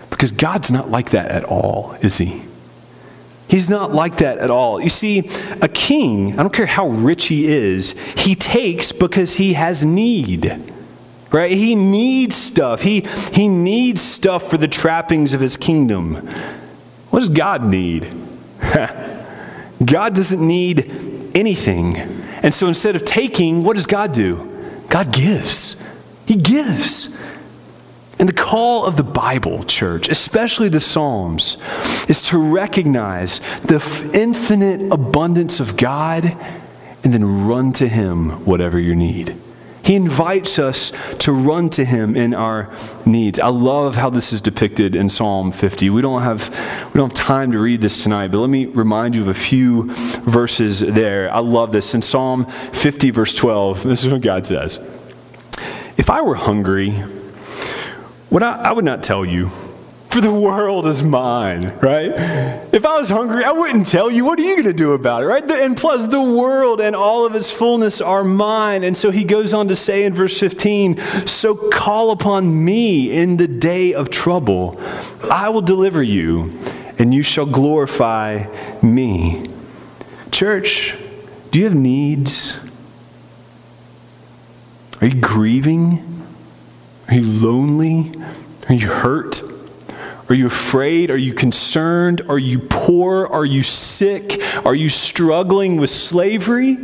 Because 0.09 0.31
God's 0.31 0.71
not 0.71 0.89
like 0.89 1.09
that 1.09 1.31
at 1.31 1.43
all, 1.43 1.97
is 2.01 2.17
He? 2.17 2.46
He's 3.47 3.69
not 3.69 3.93
like 3.93 4.17
that 4.17 4.39
at 4.39 4.49
all. 4.49 4.81
You 4.81 4.89
see, 4.89 5.29
a 5.61 5.67
king, 5.67 6.37
I 6.37 6.43
don't 6.43 6.53
care 6.53 6.65
how 6.65 6.89
rich 6.89 7.25
he 7.25 7.47
is, 7.47 7.91
he 8.17 8.35
takes 8.35 8.91
because 8.91 9.35
he 9.35 9.53
has 9.53 9.85
need. 9.85 10.73
Right? 11.31 11.51
He 11.51 11.75
needs 11.75 12.35
stuff. 12.35 12.81
He, 12.81 13.01
he 13.33 13.47
needs 13.47 14.01
stuff 14.01 14.49
for 14.49 14.57
the 14.57 14.67
trappings 14.67 15.33
of 15.33 15.41
his 15.41 15.57
kingdom. 15.57 16.15
What 17.09 17.19
does 17.19 17.29
God 17.29 17.65
need? 17.65 18.13
God 19.85 20.15
doesn't 20.15 20.45
need 20.45 21.31
anything. 21.35 21.97
And 22.43 22.53
so 22.53 22.67
instead 22.67 22.95
of 22.95 23.05
taking, 23.05 23.63
what 23.63 23.75
does 23.75 23.85
God 23.85 24.13
do? 24.13 24.53
God 24.89 25.11
gives. 25.11 25.81
He 26.25 26.35
gives. 26.35 27.17
And 28.19 28.27
the 28.27 28.33
call 28.33 28.85
of 28.85 28.97
the 28.97 29.03
Bible, 29.03 29.63
church, 29.63 30.09
especially 30.09 30.69
the 30.69 30.79
Psalms, 30.79 31.57
is 32.07 32.21
to 32.23 32.37
recognize 32.37 33.39
the 33.63 34.09
infinite 34.13 34.91
abundance 34.91 35.59
of 35.59 35.77
God 35.77 36.35
and 37.03 37.13
then 37.13 37.45
run 37.47 37.73
to 37.73 37.87
Him 37.87 38.43
whatever 38.45 38.79
your 38.79 38.95
need. 38.95 39.37
He 39.87 39.95
invites 39.95 40.59
us 40.59 40.91
to 41.19 41.31
run 41.31 41.69
to 41.69 41.85
him 41.85 42.17
in 42.17 42.33
our 42.33 42.69
needs. 43.05 43.39
I 43.39 43.47
love 43.47 43.95
how 43.95 44.09
this 44.09 44.33
is 44.33 44.41
depicted 44.41 44.95
in 44.95 45.09
Psalm 45.09 45.53
50. 45.53 45.89
We 45.91 46.01
don't 46.01 46.23
have 46.23 46.49
we 46.93 46.99
don't 46.99 47.17
have 47.17 47.25
time 47.27 47.53
to 47.53 47.59
read 47.59 47.79
this 47.79 48.03
tonight, 48.03 48.27
but 48.27 48.39
let 48.39 48.49
me 48.49 48.65
remind 48.65 49.15
you 49.15 49.21
of 49.21 49.29
a 49.29 49.33
few 49.33 49.93
verses 50.25 50.81
there. 50.81 51.33
I 51.33 51.39
love 51.39 51.71
this. 51.71 51.93
In 51.93 52.01
Psalm 52.01 52.47
50 52.73 53.11
verse 53.11 53.33
12, 53.33 53.83
this 53.83 54.03
is 54.03 54.11
what 54.11 54.19
God 54.19 54.45
says. 54.45 54.77
If 55.95 56.09
I 56.09 56.21
were 56.21 56.35
hungry, 56.35 57.01
would 58.29 58.43
I, 58.43 58.57
I 58.57 58.71
would 58.73 58.85
not 58.85 59.03
tell 59.03 59.25
you, 59.25 59.49
for 60.09 60.21
the 60.21 60.33
world 60.33 60.87
is 60.87 61.03
mine, 61.03 61.77
right? 61.79 62.11
If 62.73 62.85
I 62.85 62.97
was 62.97 63.09
hungry, 63.09 63.43
I 63.43 63.51
wouldn't 63.51 63.87
tell 63.87 64.09
you. 64.09 64.25
What 64.25 64.39
are 64.39 64.41
you 64.41 64.55
going 64.55 64.65
to 64.65 64.73
do 64.73 64.93
about 64.93 65.23
it, 65.23 65.27
right? 65.27 65.43
And 65.43 65.77
plus, 65.77 66.07
the 66.07 66.23
world 66.23 66.81
and 66.81 66.95
all 66.95 67.25
of 67.25 67.35
its 67.35 67.51
fullness 67.51 68.01
are 68.01 68.23
mine. 68.23 68.83
And 68.83 68.97
so 68.97 69.11
he 69.11 69.23
goes 69.23 69.53
on 69.53 69.67
to 69.67 69.75
say 69.75 70.05
in 70.05 70.13
verse 70.13 70.39
15, 70.39 70.97
So 71.27 71.53
call 71.55 72.11
upon 72.11 72.65
me 72.65 73.11
in 73.11 73.37
the 73.37 73.47
day 73.47 73.93
of 73.93 74.09
trouble. 74.09 74.81
I 75.29 75.49
will 75.49 75.61
deliver 75.61 76.01
you, 76.01 76.57
and 76.97 77.13
you 77.13 77.21
shall 77.21 77.45
glorify 77.45 78.45
me. 78.81 79.49
Church, 80.31 80.97
do 81.51 81.59
you 81.59 81.65
have 81.65 81.75
needs? 81.75 82.57
Are 84.99 85.07
you 85.07 85.21
grieving? 85.21 86.16
Are 87.07 87.15
you 87.15 87.25
lonely? 87.25 88.13
Are 88.69 88.75
you 88.75 88.87
hurt? 88.87 89.41
Are 90.29 90.35
you 90.35 90.47
afraid? 90.47 91.09
Are 91.09 91.17
you 91.17 91.33
concerned? 91.33 92.21
Are 92.27 92.39
you 92.39 92.59
poor? 92.59 93.27
Are 93.27 93.45
you 93.45 93.63
sick? 93.63 94.41
Are 94.65 94.75
you 94.75 94.89
struggling 94.89 95.77
with 95.77 95.89
slavery? 95.89 96.77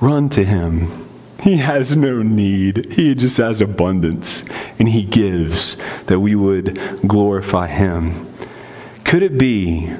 Run 0.00 0.28
to 0.30 0.44
him. 0.44 1.04
He 1.44 1.58
has 1.58 1.94
no 1.94 2.22
need. 2.22 2.92
He 2.92 3.14
just 3.14 3.36
has 3.36 3.60
abundance, 3.60 4.44
and 4.78 4.88
He 4.88 5.02
gives 5.02 5.76
that 6.06 6.20
we 6.20 6.34
would 6.34 6.80
glorify 7.06 7.66
Him. 7.66 8.26
Could 9.04 9.22
it 9.22 9.36
be 9.36 9.92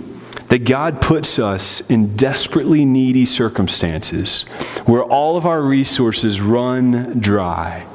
that 0.48 0.64
God 0.64 1.02
puts 1.02 1.38
us 1.38 1.82
in 1.90 2.16
desperately 2.16 2.86
needy 2.86 3.26
circumstances 3.26 4.44
where 4.86 5.02
all 5.02 5.36
of 5.36 5.44
our 5.44 5.60
resources 5.60 6.40
run 6.40 7.20
dry 7.20 7.86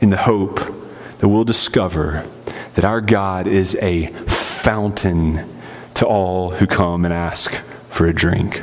in 0.00 0.10
the 0.10 0.16
hope 0.16 0.60
that 1.18 1.28
we'll 1.28 1.44
discover 1.44 2.26
that 2.74 2.84
our 2.84 3.00
God 3.00 3.46
is 3.46 3.76
a 3.76 4.06
fountain 4.26 5.46
to 5.94 6.06
all 6.06 6.50
who 6.50 6.66
come 6.66 7.04
and 7.04 7.12
ask 7.12 7.52
for 7.90 8.06
a 8.06 8.12
drink? 8.12 8.62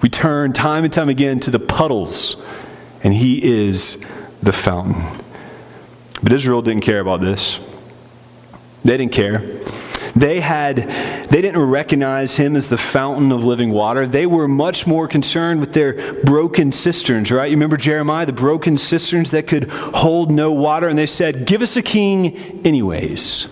We 0.00 0.08
turn 0.08 0.52
time 0.52 0.84
and 0.84 0.92
time 0.92 1.08
again 1.08 1.40
to 1.40 1.50
the 1.50 1.58
puddles, 1.58 2.40
and 3.02 3.12
He 3.12 3.42
is 3.42 4.04
the 4.42 4.52
fountain. 4.52 5.02
But 6.22 6.32
Israel 6.32 6.62
didn't 6.62 6.82
care 6.82 7.00
about 7.00 7.20
this. 7.20 7.58
They 8.84 8.96
didn't 8.96 9.12
care. 9.12 9.40
They 10.18 10.40
had 10.40 10.76
they 11.30 11.40
didn't 11.40 11.60
recognize 11.60 12.36
him 12.36 12.56
as 12.56 12.68
the 12.68 12.78
fountain 12.78 13.30
of 13.30 13.44
living 13.44 13.70
water. 13.70 14.06
They 14.06 14.26
were 14.26 14.48
much 14.48 14.86
more 14.86 15.06
concerned 15.06 15.60
with 15.60 15.74
their 15.74 16.14
broken 16.24 16.72
cisterns, 16.72 17.30
right? 17.30 17.50
You 17.50 17.56
remember 17.56 17.76
Jeremiah, 17.76 18.26
the 18.26 18.32
broken 18.32 18.78
cisterns 18.78 19.30
that 19.30 19.46
could 19.46 19.70
hold 19.70 20.30
no 20.30 20.52
water 20.52 20.88
and 20.88 20.98
they 20.98 21.06
said, 21.06 21.46
"Give 21.46 21.62
us 21.62 21.76
a 21.76 21.82
king 21.82 22.60
anyways." 22.64 23.48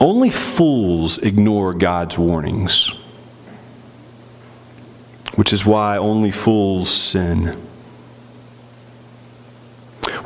Only 0.00 0.30
fools 0.30 1.18
ignore 1.18 1.72
God's 1.72 2.18
warnings 2.18 2.92
which 5.36 5.52
is 5.52 5.66
why 5.66 5.96
only 5.96 6.30
fools 6.30 6.88
sin. 6.88 7.56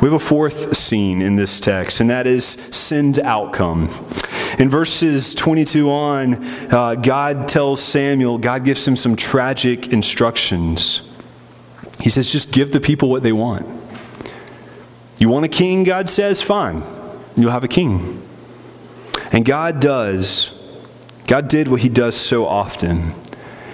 We 0.00 0.06
have 0.06 0.12
a 0.12 0.18
fourth 0.20 0.76
scene 0.76 1.20
in 1.20 1.34
this 1.34 1.58
text, 1.58 2.00
and 2.00 2.08
that 2.08 2.28
is 2.28 2.44
sin's 2.46 3.18
outcome. 3.18 3.88
In 4.56 4.70
verses 4.70 5.34
22 5.34 5.90
on, 5.90 6.44
uh, 6.72 6.94
God 6.94 7.48
tells 7.48 7.82
Samuel, 7.82 8.38
God 8.38 8.64
gives 8.64 8.87
him 8.87 8.96
some 8.96 9.16
tragic 9.16 9.88
instructions. 9.88 11.02
He 12.00 12.11
says, 12.11 12.30
just 12.30 12.52
give 12.52 12.70
the 12.70 12.80
people 12.80 13.11
what 13.11 13.24
they 13.24 13.32
want. 13.32 13.66
You 15.18 15.30
want 15.30 15.44
a 15.44 15.48
king, 15.48 15.82
God 15.82 16.08
says, 16.08 16.40
fine, 16.40 16.84
you'll 17.37 17.50
have 17.50 17.64
a 17.64 17.68
king. 17.68 18.22
And 19.32 19.44
God 19.44 19.80
does, 19.80 20.56
God 21.26 21.48
did 21.48 21.66
what 21.66 21.80
he 21.80 21.88
does 21.88 22.16
so 22.16 22.46
often. 22.46 23.14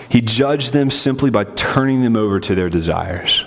He 0.09 0.23
judged 0.23 0.73
them 0.73 0.91
simply 0.91 1.31
by 1.31 1.45
turning 1.45 2.01
them 2.01 2.17
over 2.17 2.41
to 2.41 2.55
their 2.55 2.71
desires. 2.71 3.45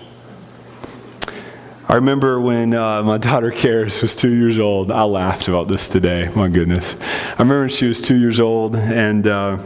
I 1.90 1.96
remember 1.96 2.42
when 2.42 2.74
uh, 2.74 3.02
my 3.04 3.18
daughter 3.30 3.50
Karis 3.50 4.02
was 4.02 4.14
two 4.14 4.36
years 4.36 4.60
old. 4.60 4.92
I 4.92 5.04
laughed 5.04 5.48
about 5.48 5.70
this 5.70 5.88
today. 5.88 6.30
My 6.36 6.50
goodness. 6.50 6.96
I 7.00 7.32
remember 7.40 7.62
when 7.62 7.70
she 7.70 7.88
was 7.88 8.02
two 8.02 8.20
years 8.20 8.42
old, 8.42 8.76
and 8.76 9.26
uh, 9.26 9.58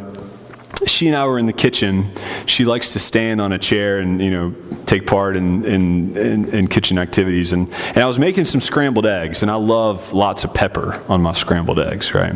she 0.86 1.08
and 1.08 1.16
I 1.16 1.26
were 1.26 1.40
in 1.40 1.48
the 1.48 1.54
kitchen. 1.54 2.12
She 2.46 2.64
likes 2.64 2.94
to 2.94 3.00
stand 3.00 3.42
on 3.42 3.52
a 3.54 3.58
chair 3.58 4.00
and 4.00 4.22
you 4.22 4.30
know 4.30 4.56
take 4.86 5.08
part 5.08 5.36
in, 5.36 5.64
in, 5.66 6.18
in, 6.18 6.50
in 6.50 6.68
kitchen 6.68 6.98
activities. 7.00 7.54
And, 7.54 7.74
and 7.90 8.00
I 8.00 8.06
was 8.06 8.20
making 8.20 8.46
some 8.46 8.62
scrambled 8.62 9.06
eggs, 9.06 9.42
and 9.42 9.50
I 9.50 9.56
love 9.56 10.12
lots 10.14 10.44
of 10.44 10.54
pepper 10.54 11.02
on 11.08 11.22
my 11.22 11.34
scrambled 11.34 11.80
eggs. 11.80 12.14
Right? 12.14 12.36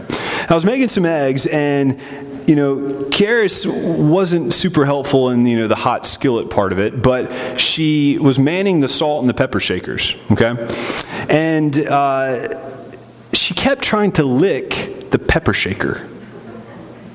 I 0.50 0.54
was 0.56 0.66
making 0.66 0.88
some 0.88 1.06
eggs, 1.06 1.46
and 1.46 2.02
you 2.48 2.56
know, 2.56 2.78
Karis 3.10 3.66
wasn't 3.98 4.54
super 4.54 4.86
helpful 4.86 5.30
in, 5.30 5.46
you 5.46 5.58
know, 5.58 5.68
the 5.68 5.76
hot 5.76 6.06
skillet 6.06 6.50
part 6.50 6.72
of 6.72 6.80
it, 6.80 7.02
but 7.02 7.60
she 7.60 8.18
was 8.20 8.38
manning 8.38 8.80
the 8.82 8.88
salt 8.88 9.22
and 9.22 9.30
the 9.30 9.34
pepper 9.34 9.60
shakers, 9.60 10.16
okay? 10.32 10.56
And 11.30 11.78
uh, 11.80 12.72
she 13.34 13.54
kept 13.54 13.84
trying 13.84 14.12
to 14.14 14.24
lick 14.24 15.10
the 15.10 15.20
pepper 15.20 15.54
shaker. 15.54 16.08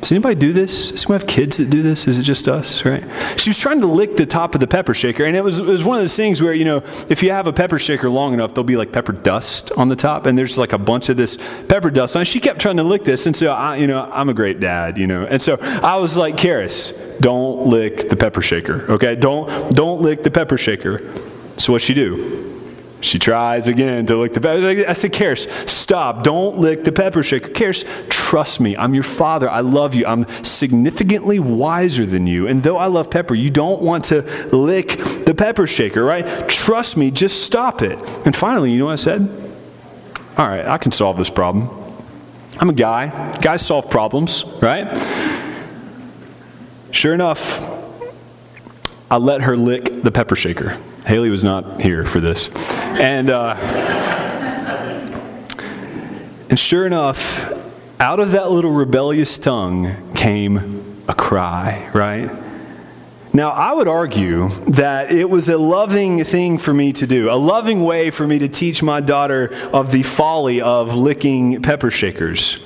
Does 0.00 0.12
anybody 0.12 0.34
do 0.34 0.52
this? 0.54 0.90
Does 0.90 1.04
anyone 1.04 1.20
have 1.20 1.28
kids 1.28 1.58
that 1.58 1.68
do 1.68 1.82
this? 1.82 2.08
Is 2.08 2.18
it 2.18 2.22
just 2.22 2.48
us, 2.48 2.86
right? 2.86 3.04
She 3.38 3.50
was 3.50 3.58
trying 3.58 3.80
to 3.80 3.86
lick 3.86 4.16
the 4.16 4.24
top 4.24 4.54
of 4.54 4.60
the 4.60 4.66
pepper 4.66 4.94
shaker, 4.94 5.24
and 5.24 5.36
it 5.36 5.44
was, 5.44 5.58
it 5.58 5.66
was 5.66 5.84
one 5.84 5.96
of 5.96 6.02
those 6.02 6.16
things 6.16 6.40
where, 6.40 6.54
you 6.54 6.64
know, 6.64 6.82
if 7.10 7.22
you 7.22 7.30
have 7.32 7.46
a 7.46 7.52
pepper 7.52 7.78
shaker 7.78 8.08
long 8.08 8.32
enough, 8.32 8.54
there'll 8.54 8.64
be 8.64 8.76
like 8.76 8.92
pepper 8.92 9.12
dust 9.12 9.72
on 9.72 9.90
the 9.90 9.96
top, 9.96 10.24
and 10.24 10.38
there's 10.38 10.56
like 10.56 10.72
a 10.72 10.78
bunch 10.78 11.10
of 11.10 11.18
this 11.18 11.36
pepper 11.68 11.90
dust 11.90 12.16
on 12.16 12.24
She 12.24 12.40
kept 12.40 12.60
trying 12.60 12.78
to 12.78 12.82
lick 12.82 13.04
this, 13.04 13.26
and 13.26 13.36
so, 13.36 13.52
I, 13.52 13.76
you 13.76 13.86
know, 13.86 14.08
I'm 14.10 14.30
a 14.30 14.34
great 14.34 14.58
dad, 14.58 14.96
you 14.96 15.06
know, 15.06 15.26
and 15.26 15.40
so 15.42 15.58
I 15.60 15.96
was 15.96 16.16
like, 16.16 16.36
Karis, 16.36 17.20
don't 17.20 17.66
lick 17.66 18.08
the 18.08 18.16
pepper 18.16 18.40
shaker, 18.40 18.86
okay? 18.92 19.16
Don't, 19.16 19.74
don't 19.74 20.00
lick 20.00 20.22
the 20.22 20.30
pepper 20.30 20.56
shaker. 20.56 21.02
So 21.58 21.74
what 21.74 21.82
she 21.82 21.92
do? 21.92 22.46
She 23.02 23.18
tries 23.18 23.66
again 23.66 24.06
to 24.06 24.16
lick 24.16 24.34
the 24.34 24.40
pepper. 24.40 24.84
I 24.88 24.92
said, 24.92 25.12
Karis, 25.12 25.68
stop. 25.68 26.22
Don't 26.22 26.58
lick 26.58 26.84
the 26.84 26.92
pepper 26.92 27.22
shaker. 27.22 27.48
Karis, 27.48 27.84
trust 28.30 28.60
me. 28.60 28.76
I'm 28.76 28.94
your 28.94 29.02
father. 29.02 29.50
I 29.50 29.58
love 29.58 29.92
you. 29.92 30.06
I'm 30.06 30.24
significantly 30.44 31.40
wiser 31.40 32.06
than 32.06 32.28
you. 32.28 32.46
And 32.46 32.62
though 32.62 32.76
I 32.76 32.86
love 32.86 33.10
pepper, 33.10 33.34
you 33.34 33.50
don't 33.50 33.82
want 33.82 34.04
to 34.04 34.22
lick 34.54 34.98
the 35.24 35.34
pepper 35.36 35.66
shaker, 35.66 36.04
right? 36.04 36.48
Trust 36.48 36.96
me. 36.96 37.10
Just 37.10 37.42
stop 37.42 37.82
it. 37.82 37.98
And 38.24 38.36
finally, 38.36 38.70
you 38.70 38.78
know 38.78 38.84
what 38.84 38.92
I 38.92 38.96
said? 39.02 39.22
All 40.38 40.46
right, 40.46 40.64
I 40.64 40.78
can 40.78 40.92
solve 40.92 41.18
this 41.18 41.28
problem. 41.28 41.70
I'm 42.60 42.70
a 42.70 42.72
guy. 42.72 43.36
Guys 43.38 43.66
solve 43.66 43.90
problems, 43.90 44.44
right? 44.62 44.86
Sure 46.92 47.14
enough, 47.14 47.60
I 49.10 49.16
let 49.16 49.40
her 49.40 49.56
lick 49.56 50.04
the 50.04 50.12
pepper 50.12 50.36
shaker. 50.36 50.78
Haley 51.04 51.30
was 51.30 51.42
not 51.42 51.80
here 51.80 52.04
for 52.04 52.20
this. 52.20 52.48
And, 52.56 53.28
uh, 53.28 53.56
and 56.48 56.56
sure 56.56 56.86
enough, 56.86 57.56
out 58.00 58.18
of 58.18 58.30
that 58.32 58.50
little 58.50 58.70
rebellious 58.70 59.36
tongue 59.36 59.94
came 60.14 60.82
a 61.06 61.12
cry, 61.12 61.90
right? 61.92 62.30
Now, 63.34 63.50
I 63.50 63.74
would 63.74 63.88
argue 63.88 64.48
that 64.68 65.12
it 65.12 65.28
was 65.28 65.50
a 65.50 65.58
loving 65.58 66.24
thing 66.24 66.56
for 66.56 66.72
me 66.72 66.94
to 66.94 67.06
do, 67.06 67.30
a 67.30 67.36
loving 67.36 67.84
way 67.84 68.10
for 68.10 68.26
me 68.26 68.38
to 68.38 68.48
teach 68.48 68.82
my 68.82 69.02
daughter 69.02 69.54
of 69.70 69.92
the 69.92 70.02
folly 70.02 70.62
of 70.62 70.94
licking 70.94 71.60
pepper 71.60 71.90
shakers. 71.90 72.58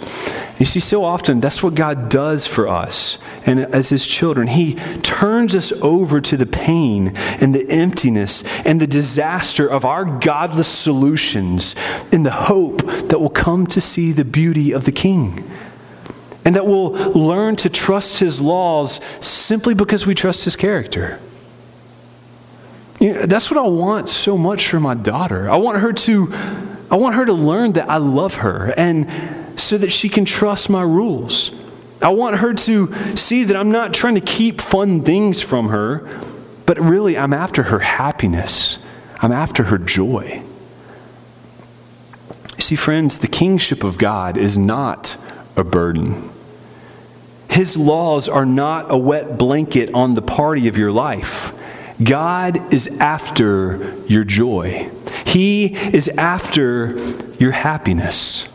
You 0.58 0.66
see, 0.66 0.80
so 0.80 1.04
often 1.04 1.40
that's 1.40 1.62
what 1.64 1.74
God 1.74 2.08
does 2.08 2.46
for 2.46 2.68
us. 2.68 3.18
And 3.44 3.60
as 3.60 3.88
His 3.88 4.06
children, 4.06 4.46
He 4.48 4.74
turns 5.02 5.54
us 5.54 5.72
over 5.82 6.20
to 6.20 6.36
the 6.36 6.46
pain 6.46 7.16
and 7.16 7.54
the 7.54 7.68
emptiness 7.68 8.44
and 8.64 8.80
the 8.80 8.86
disaster 8.86 9.68
of 9.68 9.84
our 9.84 10.04
godless 10.04 10.68
solutions 10.68 11.74
in 12.12 12.22
the 12.22 12.30
hope 12.30 12.82
that 12.82 13.20
we'll 13.20 13.30
come 13.30 13.66
to 13.68 13.80
see 13.80 14.12
the 14.12 14.24
beauty 14.24 14.72
of 14.72 14.84
the 14.84 14.92
King. 14.92 15.50
And 16.44 16.54
that 16.54 16.66
we'll 16.66 16.92
learn 17.12 17.56
to 17.56 17.68
trust 17.68 18.20
His 18.20 18.40
laws 18.40 19.00
simply 19.20 19.74
because 19.74 20.06
we 20.06 20.14
trust 20.14 20.44
His 20.44 20.54
character. 20.54 21.18
You 23.00 23.12
know, 23.12 23.22
that's 23.26 23.50
what 23.50 23.58
I 23.58 23.68
want 23.68 24.08
so 24.08 24.38
much 24.38 24.68
for 24.68 24.78
my 24.78 24.94
daughter. 24.94 25.50
I 25.50 25.56
want 25.56 25.80
her 25.80 25.92
to, 25.92 26.32
I 26.92 26.96
want 26.96 27.16
her 27.16 27.24
to 27.26 27.32
learn 27.32 27.72
that 27.72 27.90
I 27.90 27.96
love 27.96 28.36
her 28.36 28.72
and 28.76 29.43
so 29.64 29.78
that 29.78 29.90
she 29.90 30.08
can 30.08 30.24
trust 30.24 30.68
my 30.68 30.82
rules. 30.82 31.50
I 32.02 32.10
want 32.10 32.38
her 32.38 32.52
to 32.52 33.16
see 33.16 33.44
that 33.44 33.56
I'm 33.56 33.70
not 33.70 33.94
trying 33.94 34.14
to 34.14 34.20
keep 34.20 34.60
fun 34.60 35.02
things 35.02 35.40
from 35.40 35.68
her, 35.68 36.20
but 36.66 36.78
really 36.78 37.16
I'm 37.16 37.32
after 37.32 37.64
her 37.64 37.78
happiness. 37.78 38.78
I'm 39.20 39.32
after 39.32 39.64
her 39.64 39.78
joy. 39.78 40.42
See, 42.58 42.76
friends, 42.76 43.18
the 43.18 43.28
kingship 43.28 43.82
of 43.84 43.96
God 43.98 44.36
is 44.36 44.58
not 44.58 45.16
a 45.56 45.64
burden. 45.64 46.30
His 47.48 47.76
laws 47.76 48.28
are 48.28 48.46
not 48.46 48.90
a 48.90 48.98
wet 48.98 49.38
blanket 49.38 49.94
on 49.94 50.14
the 50.14 50.22
party 50.22 50.68
of 50.68 50.76
your 50.76 50.92
life. 50.92 51.52
God 52.02 52.72
is 52.72 52.88
after 52.98 53.96
your 54.06 54.24
joy. 54.24 54.90
He 55.24 55.74
is 55.74 56.08
after 56.08 56.98
your 57.38 57.52
happiness. 57.52 58.48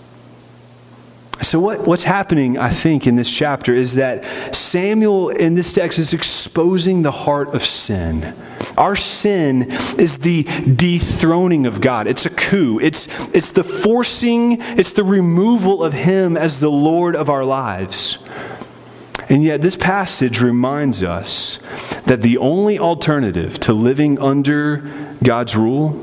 So, 1.41 1.59
what, 1.59 1.87
what's 1.87 2.03
happening, 2.03 2.57
I 2.57 2.69
think, 2.69 3.07
in 3.07 3.15
this 3.15 3.31
chapter 3.31 3.73
is 3.73 3.95
that 3.95 4.53
Samuel 4.53 5.29
in 5.29 5.53
this 5.55 5.71
text 5.71 5.97
is 5.97 6.13
exposing 6.13 7.01
the 7.01 7.11
heart 7.11 7.55
of 7.55 7.63
sin. 7.63 8.33
Our 8.77 8.97
sin 8.97 9.71
is 9.97 10.17
the 10.17 10.43
dethroning 10.43 11.65
of 11.65 11.79
God. 11.79 12.07
It's 12.07 12.25
a 12.25 12.29
coup. 12.29 12.79
It's, 12.81 13.07
it's 13.33 13.51
the 13.51 13.63
forcing, 13.63 14.57
it's 14.59 14.91
the 14.91 15.05
removal 15.05 15.81
of 15.81 15.93
Him 15.93 16.35
as 16.35 16.59
the 16.59 16.71
Lord 16.71 17.15
of 17.15 17.29
our 17.29 17.45
lives. 17.45 18.17
And 19.29 19.41
yet, 19.41 19.61
this 19.61 19.77
passage 19.77 20.41
reminds 20.41 21.03
us 21.03 21.59
that 22.05 22.21
the 22.21 22.37
only 22.37 22.77
alternative 22.77 23.59
to 23.61 23.71
living 23.71 24.19
under 24.19 24.91
God's 25.23 25.55
rule 25.55 25.97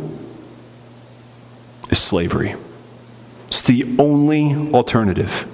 is 1.90 1.98
slavery. 1.98 2.54
It's 3.48 3.62
the 3.62 3.96
only 3.98 4.72
alternative. 4.72 5.46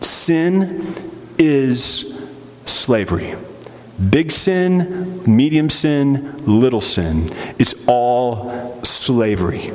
Sin 0.00 0.94
is 1.38 2.28
slavery. 2.64 3.34
Big 4.10 4.30
sin, 4.30 5.22
medium 5.26 5.70
sin, 5.70 6.36
little 6.38 6.80
sin. 6.80 7.30
It's 7.58 7.86
all 7.86 8.82
slavery. 8.84 9.72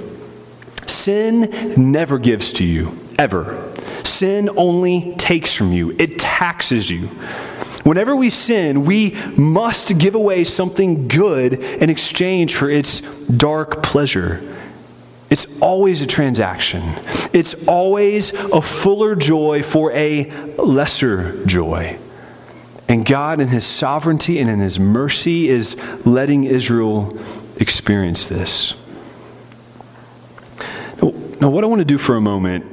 Sin 0.85 1.91
never 1.91 2.19
gives 2.19 2.53
to 2.53 2.63
you, 2.63 2.97
ever. 3.17 3.73
Sin 4.03 4.49
only 4.55 5.15
takes 5.17 5.55
from 5.55 5.73
you, 5.73 5.95
it 5.97 6.19
taxes 6.19 6.89
you. 6.89 7.09
Whenever 7.83 8.15
we 8.15 8.29
sin, 8.29 8.85
we 8.85 9.15
must 9.35 9.97
give 9.97 10.13
away 10.13 10.43
something 10.43 11.07
good 11.07 11.53
in 11.53 11.89
exchange 11.89 12.55
for 12.55 12.69
its 12.69 13.01
dark 13.01 13.81
pleasure. 13.81 14.41
It's 15.31 15.59
always 15.61 16.01
a 16.01 16.05
transaction. 16.05 16.83
It's 17.31 17.65
always 17.65 18.33
a 18.33 18.61
fuller 18.61 19.15
joy 19.15 19.63
for 19.63 19.91
a 19.93 20.29
lesser 20.57 21.43
joy. 21.45 21.97
And 22.89 23.05
God, 23.05 23.39
in 23.39 23.47
His 23.47 23.65
sovereignty 23.65 24.39
and 24.39 24.49
in 24.49 24.59
His 24.59 24.77
mercy, 24.77 25.47
is 25.47 25.77
letting 26.05 26.43
Israel 26.43 27.17
experience 27.55 28.27
this. 28.27 28.73
Now, 31.39 31.49
what 31.49 31.63
I 31.63 31.67
want 31.67 31.79
to 31.79 31.85
do 31.85 31.97
for 31.97 32.17
a 32.17 32.21
moment 32.21 32.65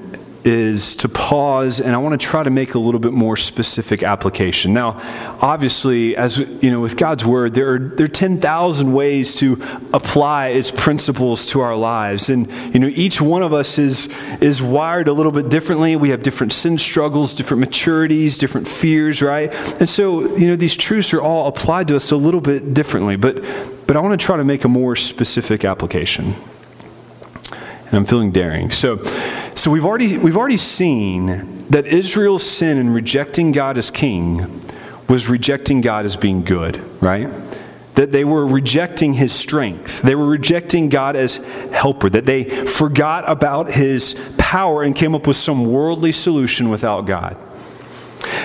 is 0.45 0.97
to 0.97 1.09
pause 1.09 1.81
and 1.81 1.95
I 1.95 1.99
want 1.99 2.19
to 2.19 2.27
try 2.27 2.43
to 2.43 2.51
make 2.51 2.75
a 2.75 2.79
little 2.79 3.01
bit 3.01 3.13
more 3.13 3.37
specific 3.37 4.03
application. 4.03 4.73
Now, 4.73 5.01
obviously, 5.41 6.17
as 6.17 6.39
you 6.39 6.71
know, 6.71 6.81
with 6.81 6.97
God's 6.97 7.25
word, 7.25 7.55
there 7.55 7.75
are 7.75 7.79
there 7.79 8.07
are 8.07 8.09
10,000 8.09 8.93
ways 8.93 9.35
to 9.37 9.61
apply 9.93 10.49
its 10.49 10.71
principles 10.71 11.47
to 11.47 11.61
our 11.61 11.77
lives. 11.77 12.31
And 12.31 12.51
you 12.73 12.81
know, 12.81 12.89
each 12.89 13.21
one 13.21 13.43
of 13.43 13.53
us 13.53 13.79
is 13.79 14.09
is 14.41 14.63
wired 14.63 15.09
a 15.09 15.13
little 15.13 15.33
bit 15.33 15.49
differently. 15.49 15.97
We 15.97 16.11
have 16.11 16.23
different 16.23 16.53
sin 16.53 16.79
struggles, 16.79 17.35
different 17.35 17.63
maturities, 17.63 18.39
different 18.39 18.69
fears, 18.69 19.21
right? 19.21 19.53
And 19.81 19.89
so, 19.89 20.35
you 20.37 20.47
know, 20.47 20.57
these 20.57 20.77
truths 20.77 21.13
are 21.13 21.21
all 21.21 21.49
applied 21.49 21.89
to 21.89 21.97
us 21.97 22.11
a 22.11 22.17
little 22.17 22.41
bit 22.41 22.75
differently, 22.75 23.17
but 23.17 23.43
but 23.87 23.97
I 23.97 24.01
want 24.01 24.19
to 24.19 24.25
try 24.25 24.37
to 24.37 24.45
make 24.45 24.65
a 24.65 24.69
more 24.69 24.97
specific 24.97 25.65
application. 25.65 26.35
And 27.89 27.95
I'm 27.95 28.05
feeling 28.05 28.31
daring. 28.31 28.71
So, 28.71 29.03
so 29.55 29.71
we've 29.71 29.85
already, 29.85 30.19
we've 30.19 30.37
already 30.37 30.59
seen 30.59 31.59
that 31.69 31.87
Israel's 31.87 32.49
sin 32.49 32.77
in 32.77 32.91
rejecting 32.91 33.53
God 33.53 33.79
as 33.79 33.91
king 33.91 34.63
was 35.09 35.29
rejecting 35.29 35.81
God 35.81 36.05
as 36.05 36.17
being 36.17 36.45
good, 36.45 36.81
right? 37.03 37.29
That 37.95 38.13
they 38.13 38.25
were 38.25 38.47
rejecting 38.47 39.15
his 39.15 39.33
strength. 39.33 40.03
They 40.03 40.15
were 40.15 40.27
rejecting 40.27 40.91
God 40.91 41.17
as 41.17 41.37
helper. 41.73 42.11
That 42.11 42.27
they 42.27 42.45
forgot 42.67 43.25
about 43.27 43.73
his 43.73 44.15
power 44.37 44.83
and 44.83 44.95
came 44.95 45.15
up 45.15 45.27
with 45.27 45.39
some 45.39 45.65
worldly 45.65 46.13
solution 46.13 46.69
without 46.69 47.07
God. 47.07 47.37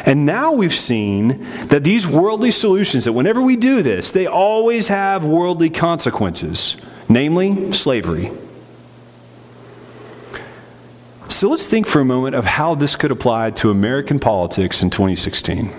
And 0.06 0.26
now 0.26 0.54
we've 0.54 0.74
seen 0.74 1.46
that 1.68 1.84
these 1.84 2.08
worldly 2.08 2.52
solutions, 2.52 3.06
that 3.06 3.14
whenever 3.14 3.42
we 3.42 3.56
do 3.56 3.84
this, 3.84 4.12
they 4.12 4.26
always 4.26 4.88
have 4.88 5.26
worldly 5.26 5.70
consequences, 5.70 6.78
namely 7.10 7.72
slavery. 7.72 8.32
So 11.44 11.50
let's 11.50 11.68
think 11.68 11.88
for 11.88 12.00
a 12.00 12.06
moment 12.06 12.38
of 12.38 12.46
how 12.46 12.74
this 12.74 12.96
could 12.96 13.12
apply 13.12 13.52
to 13.52 13.70
American 13.70 14.18
politics 14.18 14.82
in 14.82 14.90
2016. 14.90 15.74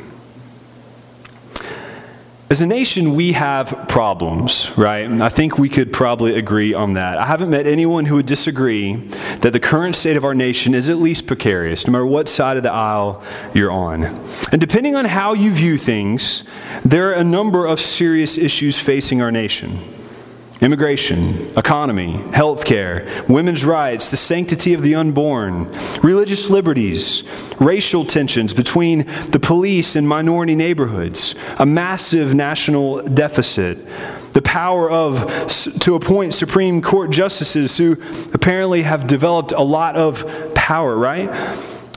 As 2.50 2.60
a 2.60 2.66
nation, 2.66 3.14
we 3.14 3.32
have 3.32 3.86
problems, 3.88 4.70
right? 4.76 5.10
I 5.10 5.30
think 5.30 5.56
we 5.56 5.70
could 5.70 5.90
probably 5.90 6.36
agree 6.36 6.74
on 6.74 6.92
that. 6.92 7.16
I 7.16 7.24
haven't 7.24 7.48
met 7.48 7.66
anyone 7.66 8.04
who 8.04 8.16
would 8.16 8.26
disagree 8.26 8.96
that 9.40 9.54
the 9.54 9.58
current 9.58 9.96
state 9.96 10.18
of 10.18 10.24
our 10.26 10.34
nation 10.34 10.74
is 10.74 10.90
at 10.90 10.98
least 10.98 11.26
precarious, 11.26 11.86
no 11.86 11.92
matter 11.92 12.06
what 12.06 12.28
side 12.28 12.58
of 12.58 12.62
the 12.62 12.70
aisle 12.70 13.24
you're 13.54 13.72
on. 13.72 14.04
And 14.52 14.60
depending 14.60 14.94
on 14.96 15.06
how 15.06 15.32
you 15.32 15.50
view 15.50 15.78
things, 15.78 16.44
there 16.84 17.08
are 17.08 17.14
a 17.14 17.24
number 17.24 17.64
of 17.64 17.80
serious 17.80 18.36
issues 18.36 18.78
facing 18.78 19.22
our 19.22 19.32
nation 19.32 19.82
immigration, 20.64 21.46
economy, 21.58 22.14
healthcare, 22.30 23.28
women's 23.28 23.66
rights, 23.66 24.08
the 24.08 24.16
sanctity 24.16 24.72
of 24.72 24.80
the 24.80 24.94
unborn, 24.94 25.70
religious 26.02 26.48
liberties, 26.48 27.22
racial 27.60 28.02
tensions 28.02 28.54
between 28.54 29.00
the 29.30 29.38
police 29.38 29.94
and 29.94 30.08
minority 30.08 30.54
neighborhoods, 30.54 31.34
a 31.58 31.66
massive 31.66 32.34
national 32.34 33.02
deficit, 33.02 33.78
the 34.32 34.40
power 34.40 34.90
of 34.90 35.46
to 35.80 35.94
appoint 35.94 36.32
Supreme 36.32 36.80
Court 36.80 37.10
justices 37.10 37.76
who 37.76 37.92
apparently 38.32 38.82
have 38.82 39.06
developed 39.06 39.52
a 39.52 39.62
lot 39.62 39.96
of 39.96 40.54
power, 40.54 40.96
right? 40.96 41.28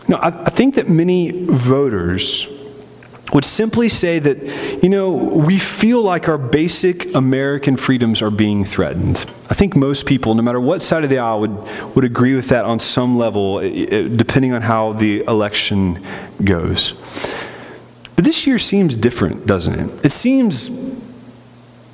No, 0.09 0.17
I, 0.17 0.27
I 0.43 0.49
think 0.49 0.75
that 0.75 0.89
many 0.89 1.31
voters 1.45 2.47
would 3.33 3.45
simply 3.45 3.89
say 3.89 4.19
that, 4.19 4.81
you 4.81 4.89
know, 4.89 5.11
we 5.11 5.59
feel 5.59 6.01
like 6.01 6.29
our 6.29 6.37
basic 6.37 7.13
American 7.13 7.75
freedoms 7.75 8.21
are 8.21 8.31
being 8.31 8.63
threatened. 8.63 9.29
I 9.49 9.53
think 9.53 9.75
most 9.75 10.05
people, 10.05 10.33
no 10.33 10.41
matter 10.41 10.61
what 10.61 10.81
side 10.81 11.03
of 11.03 11.09
the 11.09 11.19
aisle, 11.19 11.41
would, 11.41 11.95
would 11.95 12.05
agree 12.05 12.35
with 12.35 12.47
that 12.49 12.65
on 12.65 12.79
some 12.79 13.17
level, 13.17 13.59
depending 13.59 14.53
on 14.53 14.61
how 14.61 14.93
the 14.93 15.23
election 15.25 16.03
goes. 16.43 16.93
But 18.15 18.23
this 18.25 18.47
year 18.47 18.59
seems 18.59 18.95
different, 18.95 19.45
doesn't 19.45 19.77
it? 19.77 20.05
It 20.05 20.11
seems 20.11 20.69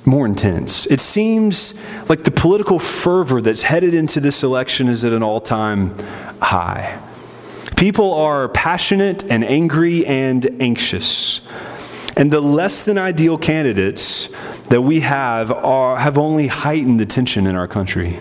more 0.06 0.26
intense. 0.26 0.86
It 0.86 1.00
seems 1.00 1.74
like 2.08 2.24
the 2.24 2.30
political 2.30 2.78
fervor 2.78 3.40
that's 3.40 3.62
headed 3.62 3.94
into 3.94 4.20
this 4.20 4.42
election 4.42 4.88
is 4.88 5.04
at 5.04 5.12
an 5.12 5.22
all 5.22 5.40
time 5.40 5.96
high. 6.40 6.98
People 7.76 8.14
are 8.14 8.48
passionate 8.48 9.24
and 9.24 9.44
angry 9.44 10.06
and 10.06 10.46
anxious. 10.60 11.40
And 12.16 12.30
the 12.30 12.40
less 12.40 12.84
than 12.84 12.98
ideal 12.98 13.36
candidates 13.36 14.28
that 14.68 14.82
we 14.82 15.00
have 15.00 15.50
are, 15.50 15.96
have 15.96 16.16
only 16.16 16.46
heightened 16.46 17.00
the 17.00 17.06
tension 17.06 17.46
in 17.46 17.56
our 17.56 17.66
country. 17.66 18.18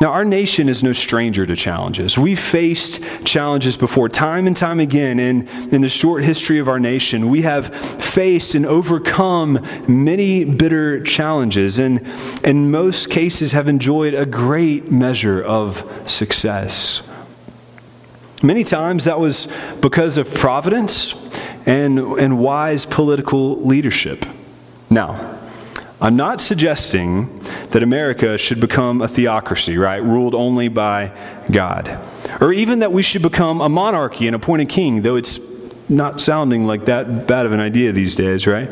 Now, 0.00 0.10
our 0.10 0.24
nation 0.24 0.68
is 0.68 0.82
no 0.82 0.92
stranger 0.92 1.46
to 1.46 1.54
challenges. 1.54 2.18
We've 2.18 2.38
faced 2.38 3.00
challenges 3.24 3.76
before, 3.76 4.08
time 4.08 4.46
and 4.46 4.56
time 4.56 4.80
again, 4.80 5.20
in, 5.20 5.48
in 5.72 5.82
the 5.82 5.88
short 5.88 6.24
history 6.24 6.58
of 6.58 6.68
our 6.68 6.80
nation. 6.80 7.28
We 7.28 7.42
have 7.42 7.74
faced 8.02 8.56
and 8.56 8.66
overcome 8.66 9.64
many 9.86 10.44
bitter 10.44 11.00
challenges, 11.02 11.78
and 11.78 12.04
in 12.42 12.72
most 12.72 13.08
cases, 13.08 13.52
have 13.52 13.68
enjoyed 13.68 14.14
a 14.14 14.26
great 14.26 14.90
measure 14.90 15.42
of 15.42 15.88
success. 16.06 17.02
Many 18.44 18.62
times 18.62 19.04
that 19.06 19.18
was 19.18 19.50
because 19.80 20.18
of 20.18 20.32
providence 20.34 21.14
and, 21.64 21.98
and 21.98 22.38
wise 22.38 22.84
political 22.84 23.58
leadership. 23.62 24.26
Now, 24.90 25.40
I'm 25.98 26.16
not 26.16 26.42
suggesting 26.42 27.38
that 27.70 27.82
America 27.82 28.36
should 28.36 28.60
become 28.60 29.00
a 29.00 29.08
theocracy, 29.08 29.78
right? 29.78 30.02
Ruled 30.02 30.34
only 30.34 30.68
by 30.68 31.10
God. 31.50 31.98
Or 32.38 32.52
even 32.52 32.80
that 32.80 32.92
we 32.92 33.02
should 33.02 33.22
become 33.22 33.62
a 33.62 33.70
monarchy 33.70 34.26
and 34.26 34.36
appoint 34.36 34.60
a 34.60 34.66
king, 34.66 35.00
though 35.00 35.16
it's 35.16 35.40
not 35.88 36.20
sounding 36.20 36.66
like 36.66 36.84
that 36.84 37.26
bad 37.26 37.46
of 37.46 37.52
an 37.52 37.60
idea 37.60 37.92
these 37.92 38.14
days, 38.14 38.46
right? 38.46 38.68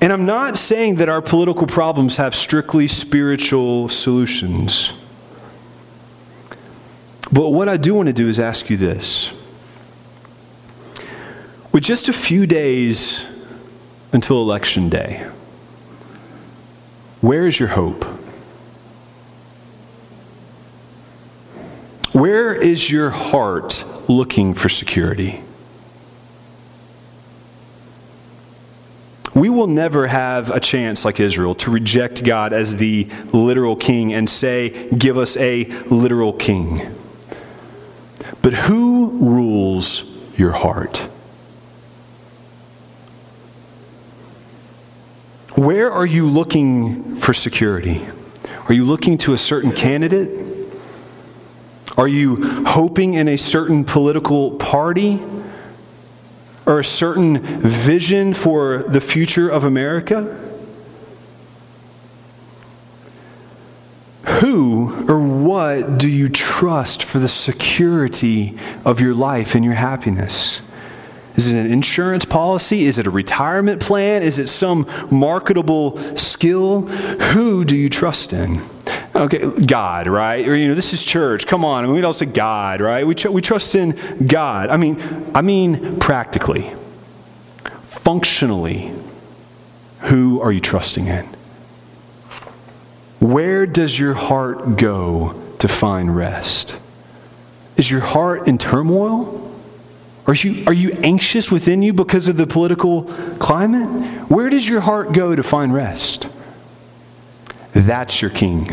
And 0.00 0.12
I'm 0.12 0.26
not 0.26 0.56
saying 0.56 0.96
that 0.96 1.08
our 1.08 1.22
political 1.22 1.68
problems 1.68 2.16
have 2.16 2.34
strictly 2.34 2.88
spiritual 2.88 3.88
solutions. 3.88 4.92
But 7.30 7.50
what 7.50 7.68
I 7.68 7.76
do 7.76 7.94
want 7.94 8.06
to 8.06 8.12
do 8.12 8.28
is 8.28 8.40
ask 8.40 8.70
you 8.70 8.76
this. 8.76 9.32
With 11.72 11.82
just 11.82 12.08
a 12.08 12.12
few 12.12 12.46
days 12.46 13.26
until 14.12 14.40
Election 14.40 14.88
Day, 14.88 15.28
where 17.20 17.46
is 17.46 17.60
your 17.60 17.68
hope? 17.68 18.04
Where 22.12 22.54
is 22.54 22.90
your 22.90 23.10
heart 23.10 23.84
looking 24.08 24.54
for 24.54 24.68
security? 24.68 25.42
We 29.34 29.50
will 29.50 29.66
never 29.68 30.06
have 30.06 30.50
a 30.50 30.58
chance, 30.58 31.04
like 31.04 31.20
Israel, 31.20 31.54
to 31.56 31.70
reject 31.70 32.24
God 32.24 32.52
as 32.52 32.76
the 32.76 33.08
literal 33.32 33.76
king 33.76 34.12
and 34.12 34.28
say, 34.28 34.88
Give 34.88 35.16
us 35.16 35.36
a 35.36 35.66
literal 35.90 36.32
king. 36.32 36.97
But 38.48 38.60
who 38.60 39.10
rules 39.20 40.10
your 40.38 40.52
heart? 40.52 41.06
Where 45.54 45.92
are 45.92 46.06
you 46.06 46.26
looking 46.26 47.16
for 47.16 47.34
security? 47.34 48.08
Are 48.66 48.72
you 48.72 48.86
looking 48.86 49.18
to 49.18 49.34
a 49.34 49.36
certain 49.36 49.70
candidate? 49.70 50.30
Are 51.98 52.08
you 52.08 52.64
hoping 52.64 53.12
in 53.12 53.28
a 53.28 53.36
certain 53.36 53.84
political 53.84 54.52
party? 54.52 55.22
Or 56.64 56.80
a 56.80 56.84
certain 56.84 57.60
vision 57.60 58.32
for 58.32 58.78
the 58.78 59.02
future 59.02 59.50
of 59.50 59.64
America? 59.64 60.24
Who 64.40 65.04
or 65.06 65.20
what 65.58 65.98
do 65.98 66.08
you 66.08 66.28
trust 66.28 67.02
for 67.02 67.18
the 67.18 67.26
security 67.26 68.56
of 68.84 69.00
your 69.00 69.12
life 69.12 69.56
and 69.56 69.64
your 69.64 69.74
happiness? 69.74 70.62
Is 71.34 71.50
it 71.50 71.58
an 71.58 71.72
insurance 71.72 72.24
policy? 72.24 72.84
Is 72.84 72.96
it 72.96 73.08
a 73.08 73.10
retirement 73.10 73.82
plan? 73.82 74.22
Is 74.22 74.38
it 74.38 74.46
some 74.46 74.86
marketable 75.10 76.16
skill? 76.16 76.82
Who 76.82 77.64
do 77.64 77.74
you 77.74 77.88
trust 77.88 78.32
in? 78.32 78.62
Okay, 79.16 79.50
God, 79.66 80.06
right? 80.06 80.46
Or, 80.46 80.54
you 80.54 80.68
know, 80.68 80.76
this 80.76 80.92
is 80.92 81.04
church. 81.04 81.48
Come 81.48 81.64
on. 81.64 81.82
I 81.82 81.88
mean, 81.88 81.96
we 81.96 82.02
don't 82.02 82.14
say 82.14 82.26
God, 82.26 82.80
right? 82.80 83.04
We, 83.04 83.16
tr- 83.16 83.30
we 83.30 83.42
trust 83.42 83.74
in 83.74 83.98
God. 84.28 84.70
I 84.70 84.76
mean, 84.76 84.96
I 85.34 85.42
mean 85.42 85.98
practically, 85.98 86.72
functionally. 87.88 88.94
Who 90.02 90.40
are 90.40 90.52
you 90.52 90.60
trusting 90.60 91.08
in? 91.08 91.26
Where 93.18 93.66
does 93.66 93.98
your 93.98 94.14
heart 94.14 94.76
go 94.76 95.34
to 95.58 95.68
find 95.68 96.14
rest? 96.14 96.76
Is 97.76 97.90
your 97.90 98.00
heart 98.00 98.48
in 98.48 98.58
turmoil? 98.58 99.44
Are 100.26 100.34
you, 100.34 100.64
are 100.66 100.72
you 100.72 100.90
anxious 101.02 101.50
within 101.50 101.80
you 101.80 101.92
because 101.92 102.28
of 102.28 102.36
the 102.36 102.46
political 102.46 103.04
climate? 103.38 103.88
Where 104.30 104.50
does 104.50 104.68
your 104.68 104.80
heart 104.80 105.12
go 105.12 105.34
to 105.34 105.42
find 105.42 105.72
rest? 105.72 106.28
That's 107.72 108.20
your 108.20 108.30
king. 108.30 108.66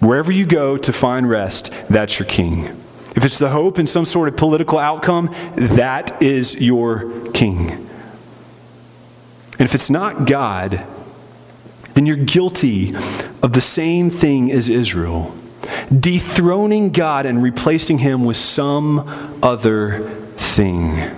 Wherever 0.00 0.30
you 0.30 0.44
go 0.44 0.76
to 0.76 0.92
find 0.92 1.28
rest, 1.28 1.72
that's 1.88 2.18
your 2.18 2.28
king. 2.28 2.82
If 3.16 3.24
it's 3.24 3.38
the 3.38 3.48
hope 3.48 3.78
in 3.78 3.86
some 3.86 4.04
sort 4.04 4.28
of 4.28 4.36
political 4.36 4.78
outcome, 4.78 5.34
that 5.54 6.20
is 6.20 6.60
your 6.60 7.30
king. 7.30 7.70
And 9.58 9.60
if 9.60 9.74
it's 9.74 9.88
not 9.88 10.26
God, 10.26 10.84
then 11.94 12.06
you're 12.06 12.16
guilty 12.16 12.92
of 13.44 13.52
the 13.52 13.60
same 13.60 14.08
thing 14.08 14.50
as 14.50 14.70
Israel 14.70 15.34
dethroning 16.00 16.90
God 16.90 17.26
and 17.26 17.42
replacing 17.42 17.98
him 17.98 18.24
with 18.24 18.38
some 18.38 19.00
other 19.42 20.08
thing. 20.36 21.10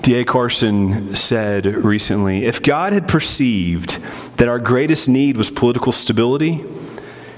D.A. 0.00 0.24
Carson 0.24 1.14
said 1.14 1.66
recently 1.66 2.46
if 2.46 2.62
God 2.62 2.94
had 2.94 3.06
perceived 3.06 3.98
that 4.38 4.48
our 4.48 4.58
greatest 4.58 5.06
need 5.06 5.36
was 5.36 5.50
political 5.50 5.92
stability, 5.92 6.64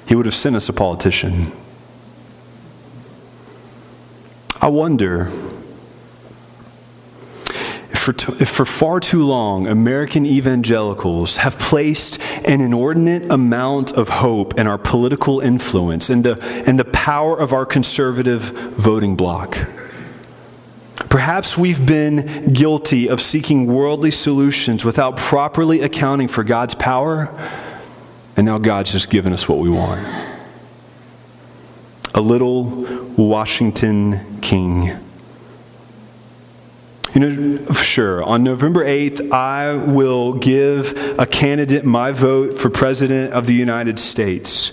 he 0.06 0.14
would 0.14 0.26
have 0.26 0.34
sent 0.34 0.54
us 0.54 0.68
a 0.68 0.72
politician. 0.72 1.50
I 4.60 4.68
wonder 4.68 5.32
for, 8.04 8.12
if 8.38 8.50
for 8.50 8.66
far 8.66 9.00
too 9.00 9.24
long 9.24 9.66
American 9.66 10.26
evangelicals 10.26 11.38
have 11.38 11.58
placed 11.58 12.20
an 12.44 12.60
inordinate 12.60 13.30
amount 13.30 13.92
of 13.92 14.10
hope 14.10 14.58
in 14.58 14.66
our 14.66 14.76
political 14.76 15.40
influence 15.40 16.10
and 16.10 16.22
the, 16.22 16.38
and 16.66 16.78
the 16.78 16.84
power 16.84 17.38
of 17.38 17.54
our 17.54 17.64
conservative 17.64 18.42
voting 18.42 19.16
bloc. 19.16 19.56
Perhaps 21.08 21.56
we've 21.56 21.86
been 21.86 22.52
guilty 22.52 23.08
of 23.08 23.22
seeking 23.22 23.66
worldly 23.66 24.10
solutions 24.10 24.84
without 24.84 25.16
properly 25.16 25.80
accounting 25.80 26.28
for 26.28 26.44
God's 26.44 26.74
power, 26.74 27.30
and 28.36 28.44
now 28.44 28.58
God's 28.58 28.92
just 28.92 29.08
given 29.08 29.32
us 29.32 29.48
what 29.48 29.58
we 29.58 29.70
want. 29.70 30.06
A 32.14 32.20
little 32.20 32.64
Washington 33.16 34.40
king 34.42 35.03
you 37.14 37.20
know, 37.20 37.72
sure, 37.74 38.22
on 38.22 38.42
November 38.42 38.84
8th, 38.84 39.30
I 39.30 39.74
will 39.74 40.32
give 40.34 40.96
a 41.18 41.26
candidate 41.26 41.84
my 41.84 42.10
vote 42.10 42.54
for 42.54 42.68
President 42.68 43.32
of 43.32 43.46
the 43.46 43.54
United 43.54 43.98
States. 43.98 44.72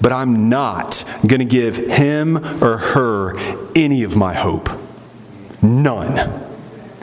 But 0.00 0.12
I'm 0.12 0.48
not 0.48 1.04
going 1.26 1.38
to 1.40 1.46
give 1.46 1.76
him 1.76 2.36
or 2.62 2.76
her 2.76 3.34
any 3.74 4.02
of 4.02 4.14
my 4.14 4.34
hope. 4.34 4.68
None. 5.62 6.42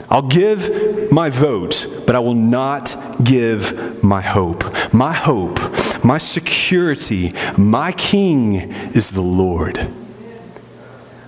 I'll 0.08 0.22
give 0.28 1.10
my 1.10 1.30
vote, 1.30 1.86
but 2.06 2.14
I 2.14 2.20
will 2.20 2.34
not 2.34 2.94
give 3.24 4.04
my 4.04 4.20
hope. 4.20 4.92
My 4.92 5.12
hope, 5.12 5.58
my 6.04 6.18
security, 6.18 7.32
my 7.56 7.92
king 7.92 8.72
is 8.94 9.10
the 9.10 9.22
Lord. 9.22 9.88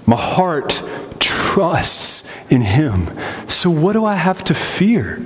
My 0.07 0.17
heart 0.17 0.83
trusts 1.19 2.24
in 2.51 2.61
Him. 2.61 3.11
So, 3.49 3.71
what 3.71 3.93
do 3.93 4.05
I 4.05 4.15
have 4.15 4.45
to 4.45 4.55
fear? 4.55 5.17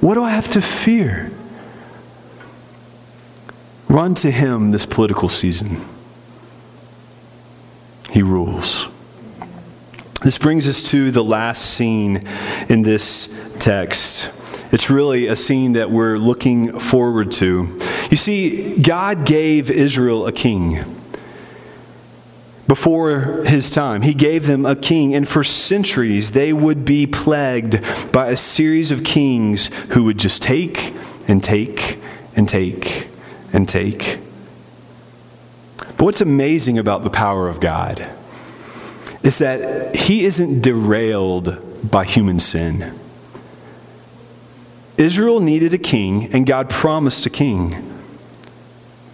What 0.00 0.14
do 0.14 0.24
I 0.24 0.30
have 0.30 0.50
to 0.50 0.60
fear? 0.60 1.30
Run 3.88 4.14
to 4.14 4.30
Him 4.30 4.70
this 4.70 4.86
political 4.86 5.28
season. 5.28 5.80
He 8.10 8.22
rules. 8.22 8.86
This 10.22 10.38
brings 10.38 10.68
us 10.68 10.82
to 10.90 11.10
the 11.10 11.24
last 11.24 11.74
scene 11.74 12.26
in 12.68 12.82
this 12.82 13.54
text. 13.58 14.32
It's 14.70 14.88
really 14.88 15.26
a 15.26 15.36
scene 15.36 15.72
that 15.72 15.90
we're 15.90 16.16
looking 16.16 16.78
forward 16.78 17.32
to. 17.32 17.78
You 18.10 18.16
see, 18.16 18.80
God 18.80 19.26
gave 19.26 19.70
Israel 19.70 20.26
a 20.26 20.32
king 20.32 20.84
before 22.66 23.44
his 23.44 23.70
time. 23.70 24.02
He 24.02 24.14
gave 24.14 24.46
them 24.46 24.64
a 24.64 24.76
king, 24.76 25.14
and 25.14 25.28
for 25.28 25.44
centuries 25.44 26.32
they 26.32 26.52
would 26.52 26.84
be 26.84 27.06
plagued 27.06 27.84
by 28.12 28.28
a 28.28 28.36
series 28.36 28.90
of 28.90 29.04
kings 29.04 29.66
who 29.90 30.04
would 30.04 30.18
just 30.18 30.42
take 30.42 30.94
and 31.28 31.42
take 31.42 31.98
and 32.34 32.48
take 32.48 33.08
and 33.52 33.68
take. 33.68 34.18
But 35.78 36.00
what's 36.00 36.20
amazing 36.20 36.78
about 36.78 37.04
the 37.04 37.10
power 37.10 37.48
of 37.48 37.60
God 37.60 38.06
is 39.22 39.38
that 39.38 39.96
he 39.96 40.24
isn't 40.24 40.62
derailed 40.62 41.90
by 41.90 42.04
human 42.04 42.40
sin. 42.40 42.98
Israel 44.96 45.40
needed 45.40 45.72
a 45.74 45.78
king, 45.78 46.32
and 46.32 46.46
God 46.46 46.70
promised 46.70 47.26
a 47.26 47.30
king. 47.30 47.91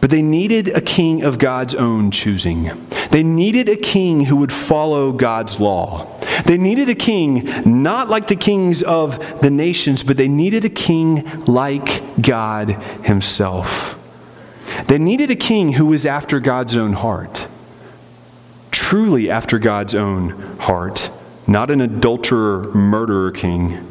But 0.01 0.11
they 0.11 0.22
needed 0.22 0.68
a 0.68 0.80
king 0.80 1.22
of 1.22 1.38
God's 1.38 1.74
own 1.74 2.11
choosing. 2.11 2.70
They 3.11 3.22
needed 3.22 3.68
a 3.68 3.76
king 3.76 4.26
who 4.26 4.36
would 4.36 4.53
follow 4.53 5.12
God's 5.12 5.59
law. 5.59 6.07
They 6.44 6.57
needed 6.57 6.88
a 6.88 6.94
king 6.94 7.49
not 7.64 8.09
like 8.09 8.28
the 8.28 8.36
kings 8.36 8.82
of 8.82 9.40
the 9.40 9.51
nations, 9.51 10.05
but 10.05 10.16
they 10.16 10.28
needed 10.28 10.64
a 10.64 10.70
king 10.70 11.28
like 11.46 12.03
God 12.22 12.70
himself. 13.05 13.96
They 14.86 14.99
needed 14.99 15.30
a 15.30 15.36
king 15.36 15.72
who 15.72 15.86
was 15.86 16.07
after 16.07 16.38
God's 16.38 16.76
own 16.76 16.92
heart, 16.92 17.49
truly 18.70 19.28
after 19.28 19.59
God's 19.59 19.94
own 19.94 20.30
heart, 20.59 21.11
not 21.46 21.70
an 21.70 21.80
adulterer, 21.80 22.72
murderer 22.72 23.32
king 23.32 23.88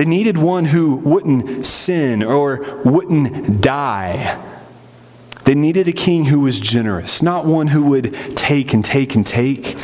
they 0.00 0.06
needed 0.06 0.38
one 0.38 0.64
who 0.64 0.96
wouldn't 0.96 1.66
sin 1.66 2.22
or 2.22 2.80
wouldn't 2.86 3.60
die. 3.60 4.42
They 5.44 5.54
needed 5.54 5.88
a 5.88 5.92
king 5.92 6.24
who 6.24 6.40
was 6.40 6.58
generous, 6.58 7.20
not 7.20 7.44
one 7.44 7.66
who 7.66 7.84
would 7.84 8.14
take 8.34 8.72
and 8.72 8.82
take 8.82 9.14
and 9.14 9.26
take. 9.26 9.76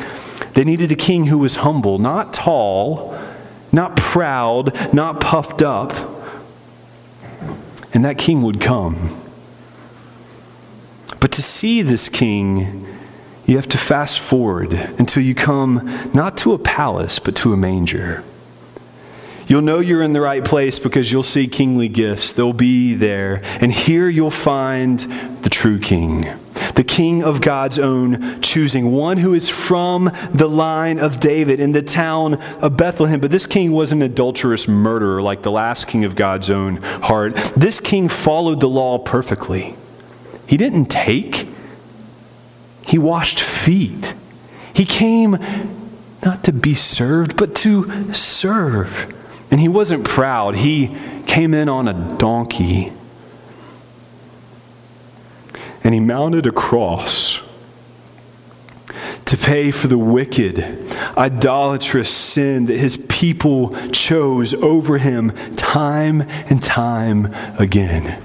They 0.54 0.64
needed 0.64 0.90
a 0.90 0.94
king 0.94 1.26
who 1.26 1.36
was 1.36 1.56
humble, 1.56 1.98
not 1.98 2.32
tall, 2.32 3.14
not 3.72 3.98
proud, 3.98 4.94
not 4.94 5.20
puffed 5.20 5.60
up. 5.60 5.92
And 7.92 8.02
that 8.06 8.16
king 8.16 8.40
would 8.40 8.58
come. 8.58 9.20
But 11.20 11.30
to 11.32 11.42
see 11.42 11.82
this 11.82 12.08
king, 12.08 12.86
you 13.44 13.56
have 13.56 13.68
to 13.68 13.76
fast 13.76 14.18
forward 14.18 14.72
until 14.72 15.22
you 15.22 15.34
come 15.34 16.10
not 16.14 16.38
to 16.38 16.54
a 16.54 16.58
palace, 16.58 17.18
but 17.18 17.36
to 17.36 17.52
a 17.52 17.56
manger. 17.58 18.24
You'll 19.48 19.62
know 19.62 19.78
you're 19.78 20.02
in 20.02 20.12
the 20.12 20.20
right 20.20 20.44
place 20.44 20.78
because 20.80 21.12
you'll 21.12 21.22
see 21.22 21.46
kingly 21.46 21.88
gifts. 21.88 22.32
They'll 22.32 22.52
be 22.52 22.94
there. 22.94 23.42
And 23.60 23.72
here 23.72 24.08
you'll 24.08 24.30
find 24.32 24.98
the 25.42 25.50
true 25.50 25.78
king, 25.78 26.28
the 26.74 26.82
king 26.82 27.22
of 27.22 27.40
God's 27.40 27.78
own 27.78 28.40
choosing, 28.42 28.90
one 28.90 29.18
who 29.18 29.34
is 29.34 29.48
from 29.48 30.10
the 30.32 30.48
line 30.48 30.98
of 30.98 31.20
David 31.20 31.60
in 31.60 31.70
the 31.70 31.82
town 31.82 32.34
of 32.60 32.76
Bethlehem. 32.76 33.20
But 33.20 33.30
this 33.30 33.46
king 33.46 33.70
was 33.70 33.92
an 33.92 34.02
adulterous 34.02 34.66
murderer 34.66 35.22
like 35.22 35.42
the 35.42 35.52
last 35.52 35.86
king 35.86 36.04
of 36.04 36.16
God's 36.16 36.50
own 36.50 36.76
heart. 36.82 37.36
This 37.56 37.78
king 37.78 38.08
followed 38.08 38.58
the 38.58 38.68
law 38.68 38.98
perfectly. 38.98 39.76
He 40.48 40.56
didn't 40.56 40.86
take, 40.86 41.48
he 42.84 42.98
washed 42.98 43.40
feet. 43.40 44.14
He 44.74 44.84
came 44.84 45.38
not 46.24 46.44
to 46.44 46.52
be 46.52 46.74
served, 46.74 47.36
but 47.36 47.54
to 47.56 48.12
serve 48.12 49.12
and 49.50 49.60
he 49.60 49.68
wasn't 49.68 50.04
proud, 50.04 50.56
he 50.56 50.96
came 51.26 51.54
in 51.54 51.68
on 51.68 51.88
a 51.88 52.16
donkey. 52.18 52.92
And 55.84 55.94
he 55.94 56.00
mounted 56.00 56.46
a 56.46 56.52
cross 56.52 57.40
to 59.26 59.36
pay 59.36 59.70
for 59.70 59.88
the 59.88 59.98
wicked, 59.98 60.58
idolatrous 61.16 62.08
sin 62.08 62.66
that 62.66 62.78
his 62.78 62.96
people 63.08 63.76
chose 63.90 64.54
over 64.54 64.98
him 64.98 65.32
time 65.56 66.22
and 66.22 66.62
time 66.62 67.34
again. 67.58 68.22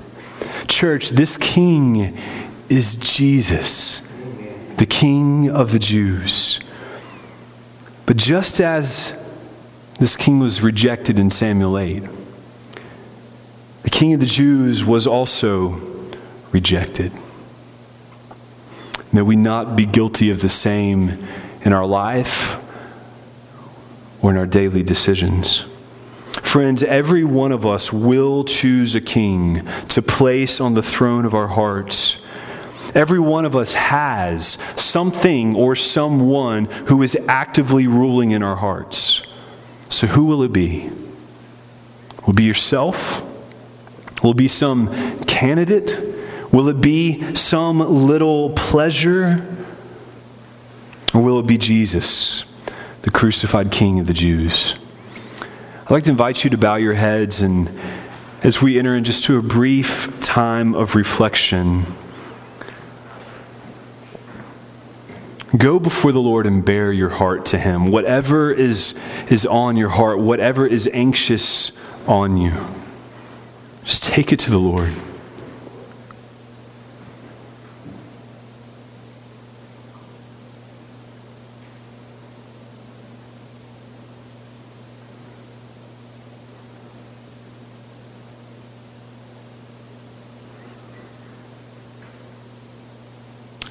Church, 0.67 1.09
this 1.09 1.38
king 1.38 2.17
is 2.69 2.95
Jesus, 2.95 4.01
the 4.78 4.86
king 4.86 5.49
of 5.49 5.72
the 5.72 5.80
Jews. 5.80 6.59
But 8.05 8.17
just 8.17 8.59
as 8.61 9.20
this 10.02 10.16
king 10.16 10.39
was 10.39 10.64
rejected 10.64 11.20
in 11.20 11.30
Samuel 11.30 11.78
8, 11.78 12.04
the 13.84 13.89
king 13.91 14.16
of 14.16 14.20
the 14.20 14.26
Jews 14.26 14.84
was 14.84 15.06
also 15.06 15.80
rejected. 16.52 17.12
May 19.14 19.22
we 19.22 19.36
not 19.36 19.76
be 19.76 19.86
guilty 19.86 20.32
of 20.32 20.41
the 20.41 20.49
same 20.49 21.24
in 21.62 21.72
our 21.72 21.86
life 21.86 22.60
or 24.24 24.32
in 24.32 24.38
our 24.38 24.47
daily 24.47 24.82
decisions. 24.82 25.66
Friends, 26.41 26.82
every 26.82 27.24
one 27.24 27.52
of 27.52 27.64
us 27.64 27.93
will 27.93 28.43
choose 28.43 28.95
a 28.95 29.02
king 29.02 29.68
to 29.89 30.02
place 30.02 30.60
on 30.60 30.74
the 30.74 30.82
throne 30.82 31.26
of 31.26 31.36
our 31.36 31.49
hearts. 31.49 32.18
Every 32.95 33.20
one 33.20 33.45
of 33.45 33.56
us 33.56 33.76
has 33.76 34.58
something 34.78 35.56
or 35.56 35.76
someone 35.76 36.66
who 36.88 37.04
is 37.04 37.16
actively 37.28 37.86
ruling 37.86 38.32
in 38.32 38.41
our 38.41 38.56
hearts. 38.56 39.28
So, 39.92 40.08
who 40.08 40.24
will 40.26 40.42
it 40.42 40.54
be? 40.54 40.89
Will 42.22 42.32
it 42.32 42.36
be 42.38 42.44
yourself? 42.44 43.22
Will 44.24 44.32
it 44.32 44.38
be 44.38 44.48
some 44.48 45.20
candidate? 45.26 46.00
Will 46.52 46.70
it 46.70 46.80
be 46.80 47.36
some 47.36 47.80
little 47.80 48.52
pleasure? 48.52 49.46
Or 51.14 51.22
will 51.22 51.39
it 51.39 51.46
be 51.46 51.58
Jesus, 51.58 52.46
the 53.02 53.12
crucified 53.12 53.70
King 53.70 54.00
of 54.00 54.08
the 54.08 54.14
Jews? 54.14 54.76
I'd 55.84 55.92
like 55.92 56.06
to 56.06 56.12
invite 56.12 56.46
you 56.46 56.50
to 56.52 56.58
bow 56.58 56.76
your 56.76 56.94
heads 56.94 57.42
and 57.42 57.70
as 58.44 58.62
we 58.62 58.80
enter 58.80 58.96
in 58.96 59.04
just 59.04 59.26
to 59.26 59.38
a 59.38 59.42
brief 59.42 60.20
time 60.22 60.74
of 60.74 60.96
reflection, 60.96 61.86
go 65.58 65.80
before 65.80 66.12
the 66.12 66.22
Lord 66.22 66.47
and 66.47 66.64
bare 66.64 66.91
your 66.91 67.10
heart 67.10 67.45
to 67.47 67.60
Him. 67.60 67.91
Whatever 67.91 68.52
is, 68.52 68.93
is 69.30 69.45
on 69.45 69.78
your 69.78 69.89
heart, 69.89 70.20
whatever 70.20 70.66
is 70.66 70.89
anxious 70.93 71.72
on 72.08 72.38
you, 72.38 72.54
just 73.84 74.04
take 74.04 74.32
it 74.32 74.39
to 74.39 74.49
the 74.49 74.60
Lord. 74.60 74.91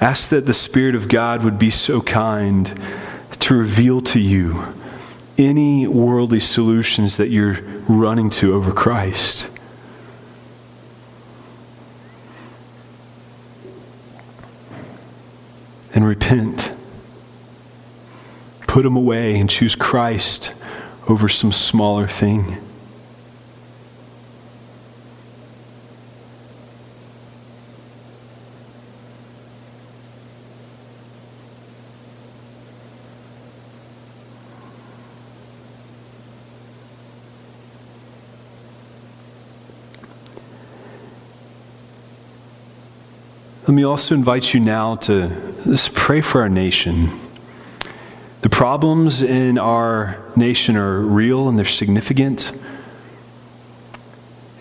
Ask 0.00 0.30
that 0.30 0.46
the 0.46 0.54
Spirit 0.54 0.94
of 0.94 1.08
God 1.08 1.44
would 1.44 1.58
be 1.58 1.68
so 1.68 2.00
kind 2.00 2.80
to 3.40 3.54
reveal 3.54 4.00
to 4.00 4.18
you 4.18 4.74
any 5.36 5.86
worldly 5.86 6.40
solutions 6.40 7.18
that 7.18 7.28
you're 7.28 7.60
running 7.88 8.30
to 8.30 8.54
over 8.54 8.72
Christ. 8.72 9.48
And 15.94 16.06
repent. 16.06 16.72
Put 18.66 18.84
them 18.84 18.96
away 18.96 19.38
and 19.38 19.50
choose 19.50 19.74
Christ 19.74 20.54
over 21.08 21.28
some 21.28 21.52
smaller 21.52 22.06
thing. 22.06 22.56
Let 43.70 43.76
me 43.76 43.84
also 43.84 44.16
invite 44.16 44.52
you 44.52 44.58
now 44.58 44.96
to 44.96 45.28
just 45.62 45.94
pray 45.94 46.22
for 46.22 46.40
our 46.40 46.48
nation. 46.48 47.08
The 48.40 48.50
problems 48.50 49.22
in 49.22 49.58
our 49.58 50.20
nation 50.34 50.74
are 50.76 50.98
real 50.98 51.48
and 51.48 51.56
they're 51.56 51.64
significant. 51.64 52.50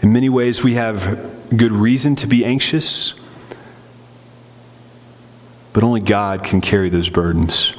In 0.03 0.14
many 0.14 0.30
ways, 0.30 0.64
we 0.64 0.76
have 0.76 1.57
good 1.57 1.72
reason 1.72 2.16
to 2.18 2.28
be 2.28 2.45
anxious, 2.45 3.16
but 5.74 5.84
only 5.84 6.01
God 6.01 6.43
can 6.43 6.62
carry 6.62 6.89
those 6.89 7.10
burdens. 7.10 7.74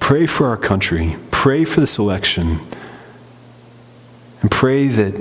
Pray 0.00 0.26
for 0.26 0.46
our 0.46 0.56
country, 0.56 1.18
pray 1.30 1.66
for 1.66 1.80
this 1.80 1.98
election, 1.98 2.60
and 4.40 4.50
pray 4.50 4.86
that 4.86 5.14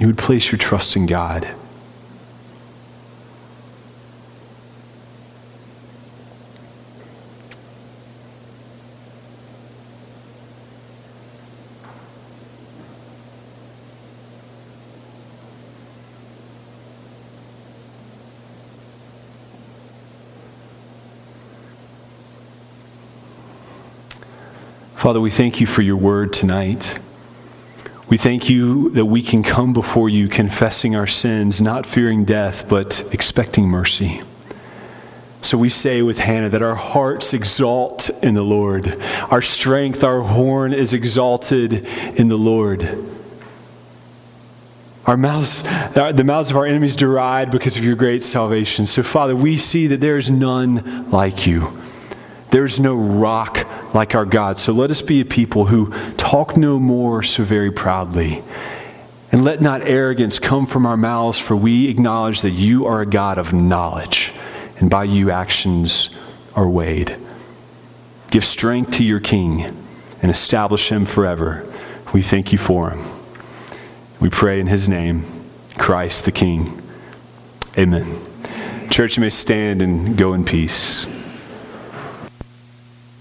you 0.00 0.08
would 0.08 0.18
place 0.18 0.50
your 0.50 0.58
trust 0.58 0.96
in 0.96 1.06
God. 1.06 1.46
Father, 25.06 25.20
we 25.20 25.30
thank 25.30 25.60
you 25.60 25.68
for 25.68 25.82
your 25.82 25.96
word 25.96 26.32
tonight. 26.32 26.98
We 28.08 28.16
thank 28.16 28.50
you 28.50 28.90
that 28.90 29.04
we 29.04 29.22
can 29.22 29.44
come 29.44 29.72
before 29.72 30.08
you 30.08 30.26
confessing 30.26 30.96
our 30.96 31.06
sins, 31.06 31.60
not 31.60 31.86
fearing 31.86 32.24
death, 32.24 32.68
but 32.68 33.08
expecting 33.12 33.68
mercy. 33.68 34.22
So 35.42 35.58
we 35.58 35.68
say 35.68 36.02
with 36.02 36.18
Hannah 36.18 36.48
that 36.48 36.60
our 36.60 36.74
hearts 36.74 37.32
exalt 37.32 38.10
in 38.20 38.34
the 38.34 38.42
Lord. 38.42 39.00
Our 39.30 39.42
strength, 39.42 40.02
our 40.02 40.22
horn 40.22 40.72
is 40.72 40.92
exalted 40.92 41.86
in 42.18 42.26
the 42.26 42.36
Lord. 42.36 42.98
Our 45.06 45.16
mouths, 45.16 45.62
the 45.62 46.24
mouths 46.26 46.50
of 46.50 46.56
our 46.56 46.66
enemies 46.66 46.96
deride 46.96 47.52
because 47.52 47.76
of 47.76 47.84
your 47.84 47.94
great 47.94 48.24
salvation. 48.24 48.88
So, 48.88 49.04
Father, 49.04 49.36
we 49.36 49.56
see 49.56 49.86
that 49.86 50.00
there 50.00 50.18
is 50.18 50.30
none 50.30 51.08
like 51.12 51.46
you. 51.46 51.80
There's 52.50 52.80
no 52.80 52.96
rock 52.96 53.68
like 53.94 54.14
our 54.14 54.24
God. 54.24 54.58
So 54.58 54.72
let 54.72 54.90
us 54.90 55.02
be 55.02 55.20
a 55.20 55.24
people 55.24 55.66
who 55.66 55.90
talk 56.14 56.56
no 56.56 56.78
more 56.78 57.22
so 57.22 57.42
very 57.42 57.70
proudly. 57.70 58.42
And 59.32 59.44
let 59.44 59.60
not 59.60 59.82
arrogance 59.82 60.38
come 60.38 60.66
from 60.66 60.86
our 60.86 60.96
mouths, 60.96 61.38
for 61.38 61.56
we 61.56 61.88
acknowledge 61.88 62.42
that 62.42 62.50
you 62.50 62.86
are 62.86 63.00
a 63.00 63.06
God 63.06 63.38
of 63.38 63.52
knowledge, 63.52 64.32
and 64.78 64.88
by 64.88 65.04
you 65.04 65.30
actions 65.30 66.10
are 66.54 66.68
weighed. 66.68 67.16
Give 68.30 68.44
strength 68.44 68.92
to 68.92 69.04
your 69.04 69.20
King 69.20 69.76
and 70.22 70.30
establish 70.30 70.90
him 70.90 71.04
forever. 71.04 71.66
We 72.14 72.22
thank 72.22 72.52
you 72.52 72.58
for 72.58 72.90
him. 72.90 73.04
We 74.20 74.30
pray 74.30 74.60
in 74.60 74.68
his 74.68 74.88
name, 74.88 75.24
Christ 75.76 76.24
the 76.24 76.32
King. 76.32 76.80
Amen. 77.76 78.20
Church, 78.90 79.16
you 79.16 79.20
may 79.20 79.30
stand 79.30 79.82
and 79.82 80.16
go 80.16 80.32
in 80.32 80.44
peace. 80.44 81.06